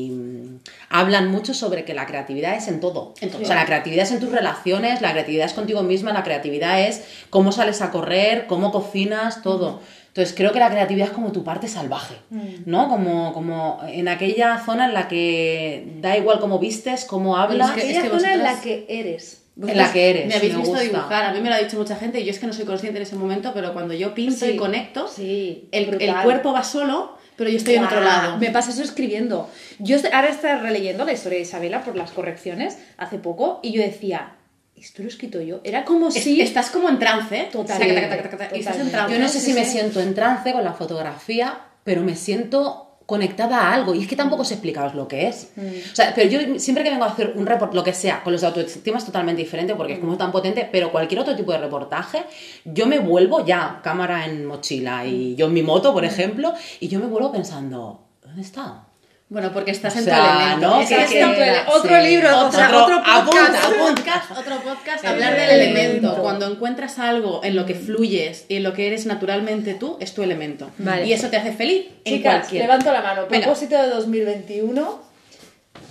y, 0.06 0.10
mm, 0.10 0.58
hablan 0.90 1.30
mucho 1.30 1.52
sobre 1.54 1.84
que 1.84 1.94
la 1.94 2.06
creatividad 2.06 2.54
es 2.54 2.68
en 2.68 2.78
todo. 2.80 3.14
En 3.20 3.30
todo. 3.30 3.42
O 3.42 3.44
sea, 3.44 3.56
la 3.56 3.66
creatividad 3.66 4.04
es 4.04 4.12
en 4.12 4.20
tus 4.20 4.30
relaciones, 4.30 5.00
la 5.00 5.10
creatividad 5.12 5.46
es 5.46 5.52
contigo 5.54 5.82
misma, 5.82 6.12
la 6.12 6.22
creatividad 6.22 6.80
es 6.80 7.02
cómo 7.30 7.50
sales 7.52 7.82
a 7.82 7.90
correr, 7.90 8.46
cómo 8.46 8.70
cocinas, 8.70 9.42
todo. 9.42 9.80
Entonces 10.08 10.34
creo 10.34 10.52
que 10.52 10.60
la 10.60 10.70
creatividad 10.70 11.08
es 11.08 11.12
como 11.12 11.30
tu 11.32 11.44
parte 11.44 11.68
salvaje, 11.68 12.14
¿no? 12.64 12.88
Como, 12.88 13.34
como 13.34 13.80
en 13.88 14.08
aquella 14.08 14.62
zona 14.64 14.86
en 14.86 14.94
la 14.94 15.08
que 15.08 15.86
da 16.00 16.16
igual 16.16 16.38
cómo 16.40 16.58
vistes, 16.58 17.04
cómo 17.04 17.36
hablas. 17.36 17.72
que- 17.72 17.80
Aquella 17.82 17.98
es 17.98 18.04
que 18.04 18.10
zona 18.18 18.32
en 18.32 18.42
la 18.42 18.60
que 18.62 18.86
eres. 18.88 19.42
En 19.60 19.76
la 19.76 19.90
que 19.92 20.10
eres, 20.10 20.26
Me 20.26 20.34
habéis 20.34 20.52
me 20.52 20.58
visto 20.58 20.72
gusta. 20.72 20.84
dibujar, 20.84 21.24
a 21.24 21.32
mí 21.32 21.40
me 21.40 21.48
lo 21.48 21.54
ha 21.54 21.58
dicho 21.58 21.78
mucha 21.78 21.96
gente, 21.96 22.20
y 22.20 22.24
yo 22.24 22.30
es 22.30 22.38
que 22.38 22.46
no 22.46 22.52
soy 22.52 22.66
consciente 22.66 22.98
en 22.98 23.02
ese 23.04 23.16
momento, 23.16 23.52
pero 23.54 23.72
cuando 23.72 23.94
yo 23.94 24.12
pinto 24.14 24.44
Sí. 24.44 24.52
y 24.52 24.56
conecto, 24.56 25.08
Sí, 25.08 25.68
el, 25.72 25.86
cuerpo 26.22 26.52
va 26.52 26.62
solo, 26.62 27.16
pero 27.36 27.48
yo 27.48 27.56
estoy 27.56 27.74
en 27.76 27.84
otro 27.84 28.00
lado. 28.02 28.36
Me 28.38 28.50
pasa 28.50 28.70
eso 28.70 28.82
escribiendo. 28.82 29.48
Yo 29.78 29.96
ahora 30.12 30.28
estaba 30.28 30.60
releyendo 30.60 31.04
la 31.06 31.12
historia 31.12 31.38
de 31.38 31.42
Isabela 31.44 31.82
por 31.84 31.96
las 31.96 32.10
correcciones 32.10 32.76
hace 32.98 33.18
poco 33.18 33.60
y 33.62 33.72
yo 33.72 33.80
decía, 33.82 34.34
¿esto 34.76 35.02
lo 35.02 35.08
he 35.08 35.10
escrito 35.10 35.40
yo? 35.40 35.60
Era 35.64 35.84
como 35.86 36.10
si... 36.10 36.40
Estás 36.42 36.68
como 36.70 36.90
en 36.90 36.98
trance, 36.98 37.34
¿eh? 37.38 37.48
Total. 37.50 37.78
Taca, 37.78 37.94
taca, 37.94 38.08
taca, 38.10 38.22
taca, 38.24 38.36
taca, 38.36 38.56
y 38.56 38.60
estás 38.60 38.76
en 38.76 38.86
Totalmente. 38.86 38.92
trance. 38.92 39.14
Yo 39.14 39.20
no 39.20 39.28
sé 39.28 39.40
si 39.40 39.52
me 39.54 39.64
siento 39.64 40.00
en 40.00 40.14
trance 40.14 40.52
con 40.52 40.64
la 40.64 40.74
fotografía, 40.74 41.58
pero 41.82 42.02
me 42.02 42.14
siento 42.14 42.85
conectada 43.06 43.60
a 43.60 43.72
algo 43.72 43.94
y 43.94 44.02
es 44.02 44.08
que 44.08 44.16
tampoco 44.16 44.44
sé 44.44 44.54
explicaros 44.54 44.94
lo 44.94 45.06
que 45.06 45.28
es. 45.28 45.52
O 45.56 45.94
sea, 45.94 46.12
pero 46.14 46.28
yo 46.28 46.58
siempre 46.58 46.82
que 46.82 46.90
vengo 46.90 47.04
a 47.04 47.08
hacer 47.08 47.34
un 47.36 47.46
reportaje, 47.46 47.76
lo 47.76 47.84
que 47.84 47.92
sea, 47.92 48.22
con 48.22 48.32
los 48.32 48.42
de 48.42 48.48
autoestima 48.48 48.98
es 48.98 49.04
totalmente 49.04 49.40
diferente 49.40 49.74
porque 49.74 49.94
es 49.94 49.98
como 50.00 50.16
tan 50.16 50.32
potente, 50.32 50.68
pero 50.70 50.90
cualquier 50.90 51.20
otro 51.20 51.36
tipo 51.36 51.52
de 51.52 51.58
reportaje, 51.58 52.24
yo 52.64 52.86
me 52.86 52.98
vuelvo 52.98 53.44
ya, 53.44 53.80
cámara 53.82 54.26
en 54.26 54.44
mochila 54.44 55.06
y 55.06 55.36
yo 55.36 55.46
en 55.46 55.54
mi 55.54 55.62
moto, 55.62 55.92
por 55.92 56.04
ejemplo, 56.04 56.52
y 56.80 56.88
yo 56.88 56.98
me 56.98 57.06
vuelvo 57.06 57.30
pensando, 57.30 58.00
¿dónde 58.22 58.42
está? 58.42 58.85
Bueno, 59.28 59.52
porque 59.52 59.72
estás 59.72 59.92
O 59.96 59.98
en 59.98 60.04
sea, 60.04 60.18
tu 60.20 60.24
elemento. 60.38 60.68
¿no? 60.68 60.80
Es 60.80 60.88
Que- 60.88 60.96
que 60.96 61.06
que- 61.06 61.20
esto- 61.56 61.72
otro 61.72 62.00
libro, 62.00 62.46
o 62.46 62.52
sea, 62.52 62.66
otro- 62.68 62.84
otro 62.84 62.96
podcast. 63.02 63.54
apunta, 63.56 63.66
Otro 63.68 63.78
podcast, 63.96 64.30
otro 64.30 64.56
podcast, 64.62 65.04
El 65.04 65.10
hablar 65.10 65.34
del 65.36 65.50
elemento. 65.50 65.90
elemento. 65.90 66.22
Cuando 66.22 66.46
encuentras 66.52 66.98
algo 67.00 67.40
en 67.42 67.56
lo 67.56 67.66
que 67.66 67.74
fluyes 67.74 68.44
y 68.48 68.56
en 68.58 68.62
lo 68.62 68.72
que 68.72 68.86
eres 68.86 69.04
naturalmente 69.06 69.74
tú, 69.74 69.96
es 70.00 70.14
tu 70.14 70.22
elemento. 70.22 70.70
Vale. 70.78 71.06
Y 71.06 71.12
eso 71.12 71.28
te 71.28 71.38
hace 71.38 71.52
feliz 71.52 71.86
en 72.04 72.18
Chicas, 72.18 72.34
cualquier. 72.38 72.62
levanto 72.62 72.92
la 72.92 73.02
mano. 73.02 73.26
Venga. 73.28 73.46
Propósito 73.46 73.76
de 73.82 73.88
2021, 73.88 75.02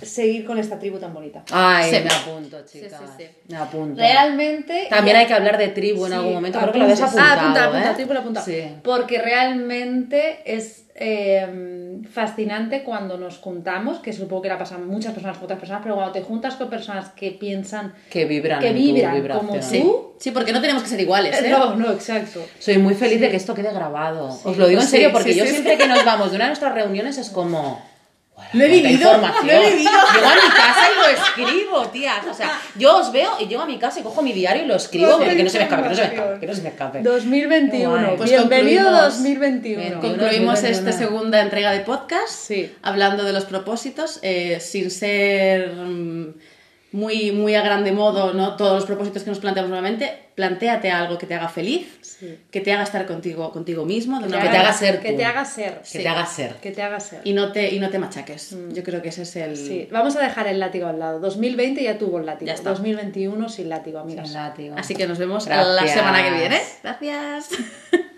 seguir 0.00 0.46
con 0.46 0.58
esta 0.58 0.78
tribu 0.78 0.98
tan 0.98 1.12
bonita. 1.12 1.42
Ay, 1.52 1.90
Sí. 1.90 2.00
me 2.04 2.10
apunto, 2.10 2.56
chicas. 2.70 3.00
sí, 3.18 3.24
sí. 3.24 3.24
Me 3.48 3.56
apunto. 3.58 4.00
Realmente... 4.00 4.86
También 4.88 5.14
hay 5.16 5.26
que 5.26 5.34
hablar 5.34 5.58
de 5.58 5.68
tribu 5.68 6.06
en 6.06 6.12
Sí, 6.12 6.16
algún 6.18 6.32
momento. 6.32 6.58
Creo 6.58 6.72
que 6.72 6.78
lo 6.78 6.84
habías 6.84 7.02
apuntado. 7.02 7.28
Ah, 7.28 7.40
apunta, 7.42 7.64
apunta, 7.64 7.90
¿eh? 7.90 7.94
tribu 7.96 8.12
lo 8.14 8.20
apunta. 8.20 8.40
Sí. 8.42 8.62
Porque 8.82 9.20
realmente 9.20 10.40
es 10.46 10.85
eh, 10.98 12.00
fascinante 12.10 12.82
cuando 12.82 13.18
nos 13.18 13.38
juntamos, 13.38 13.98
que 13.98 14.12
supongo 14.12 14.42
que 14.42 14.48
la 14.48 14.58
pasan 14.58 14.86
muchas 14.88 15.12
personas 15.12 15.36
con 15.36 15.44
otras 15.44 15.58
personas, 15.58 15.82
pero 15.82 15.94
cuando 15.94 16.12
te 16.12 16.22
juntas 16.22 16.54
con 16.54 16.70
personas 16.70 17.10
que 17.10 17.32
piensan 17.32 17.92
Que 18.10 18.24
vibran. 18.24 18.60
que 18.60 18.72
vibran 18.72 19.38
como 19.38 19.60
Sí. 19.62 19.80
tú. 19.82 20.12
sí, 20.18 20.30
porque 20.30 20.52
no 20.52 20.60
tenemos 20.60 20.82
que 20.82 20.88
ser 20.88 21.00
iguales, 21.00 21.40
¿eh? 21.42 21.48
No, 21.50 21.74
no, 21.76 21.92
exacto. 21.92 22.40
Soy 22.58 22.78
muy 22.78 22.94
feliz 22.94 23.20
de 23.20 23.30
que 23.30 23.36
esto 23.36 23.54
quede 23.54 23.72
grabado. 23.72 24.28
Os 24.44 24.56
lo 24.56 24.66
digo 24.68 24.80
en 24.80 24.86
serio 24.86 25.12
porque 25.12 25.32
sí, 25.32 25.38
yo 25.38 25.44
sí, 25.44 25.50
siempre 25.52 25.76
que 25.76 25.86
nos 25.86 26.04
vamos 26.04 26.30
de 26.30 26.36
una 26.36 26.44
de 26.46 26.50
nuestras 26.50 26.74
reuniones 26.74 27.18
es 27.18 27.28
como. 27.30 27.80
"Buah, 28.36 28.44
Lo 28.52 28.64
he 28.64 28.68
vivido, 28.68 28.90
información". 28.92 29.46
lo 29.46 29.52
he 29.52 29.70
vivido. 29.70 29.90
Llego 30.14 30.26
a 30.28 30.34
mi 30.34 30.50
casa 30.54 30.82
y 30.92 30.96
lo 31.00 31.06
escribo, 31.48 31.86
tías. 31.88 32.26
O 32.30 32.34
sea, 32.34 32.60
yo 32.76 32.96
os 32.98 33.10
veo 33.10 33.30
y 33.40 33.46
llego 33.46 33.62
a 33.62 33.66
mi 33.66 33.78
casa 33.78 34.00
y 34.00 34.02
cojo 34.02 34.20
mi 34.22 34.32
diario 34.32 34.64
y 34.64 34.66
lo 34.66 34.76
escribo 34.76 35.16
porque 35.18 35.36
que 35.36 35.42
no 35.42 35.50
se 35.50 35.58
me 35.58 35.64
escape, 35.64 35.82
que 35.82 35.88
no 35.88 35.94
se 35.94 36.02
me 36.02 36.08
escape, 36.14 36.40
que 36.40 36.46
no 36.46 36.54
se 36.54 36.62
me 36.62 36.68
escape. 36.68 37.02
2021. 37.02 37.90
Guay. 38.04 38.16
Pues 38.16 38.30
Bienvenido 38.30 38.82
concluimos- 38.84 39.02
2021. 39.14 39.80
Bien, 39.80 39.92
Concluimos 40.00 40.54
2021. 40.60 40.78
esta 40.90 40.92
segunda 40.92 41.40
entrega 41.40 41.72
de 41.72 41.80
podcast 41.80 42.28
Sí. 42.28 42.74
hablando 42.82 43.24
de 43.24 43.32
los 43.32 43.46
propósitos, 43.46 44.18
eh, 44.22 44.58
sin 44.60 44.90
ser 44.90 45.72
mm, 45.74 46.34
muy, 46.96 47.30
muy 47.30 47.54
a 47.54 47.60
grande 47.62 47.92
modo, 47.92 48.32
¿no? 48.32 48.56
Todos 48.56 48.72
los 48.74 48.84
propósitos 48.86 49.22
que 49.22 49.28
nos 49.30 49.38
planteamos 49.38 49.68
nuevamente, 49.68 50.10
plantéate 50.34 50.90
algo 50.90 51.18
que 51.18 51.26
te 51.26 51.34
haga 51.34 51.48
feliz, 51.48 51.98
Sí. 52.00 52.38
que 52.50 52.62
te 52.62 52.72
haga 52.72 52.84
estar 52.84 53.04
contigo, 53.06 53.52
contigo 53.52 53.84
mismo, 53.84 54.18
de 54.18 54.28
una 54.28 54.40
Que 54.40 54.48
te 54.48 54.56
haga 54.56 54.72
ser 54.72 55.00
Que 55.00 55.12
te 55.12 55.24
haga 55.26 55.44
ser. 55.44 55.82
Que 55.82 55.98
te 55.98 56.08
haga 56.08 56.26
ser. 56.26 56.54
Que 56.56 56.70
te 56.70 56.82
haga 56.82 56.98
ser. 56.98 57.20
y 57.24 57.34
no 57.34 57.52
te, 57.52 57.74
y 57.74 57.78
no 57.80 57.90
te 57.90 57.98
machaques. 57.98 58.56
Yo 58.72 58.82
creo 58.82 59.02
que 59.02 59.10
ese 59.10 59.22
es 59.22 59.36
el... 59.36 59.56
Sí, 59.58 59.88
vamos 59.92 60.16
a 60.16 60.20
dejar 60.20 60.46
el 60.46 60.58
látigo 60.58 60.86
al 60.88 60.98
lado. 60.98 61.20
2020 61.20 61.82
ya 61.82 61.98
tuvo 61.98 62.18
el 62.18 62.24
látigo. 62.26 62.46
Ya 62.46 62.54
está. 62.54 62.70
2021 62.70 63.48
sin 63.50 63.68
látigo, 63.68 63.98
amigas. 63.98 64.28
Sin 64.28 64.34
látigo. 64.34 64.74
Así 64.78 64.94
que 64.94 65.06
nos 65.06 65.18
vemos 65.18 65.46
la 65.46 65.86
semana 65.86 66.24
que 66.24 66.30
viene. 66.30 66.60
Gracias. 66.82 67.50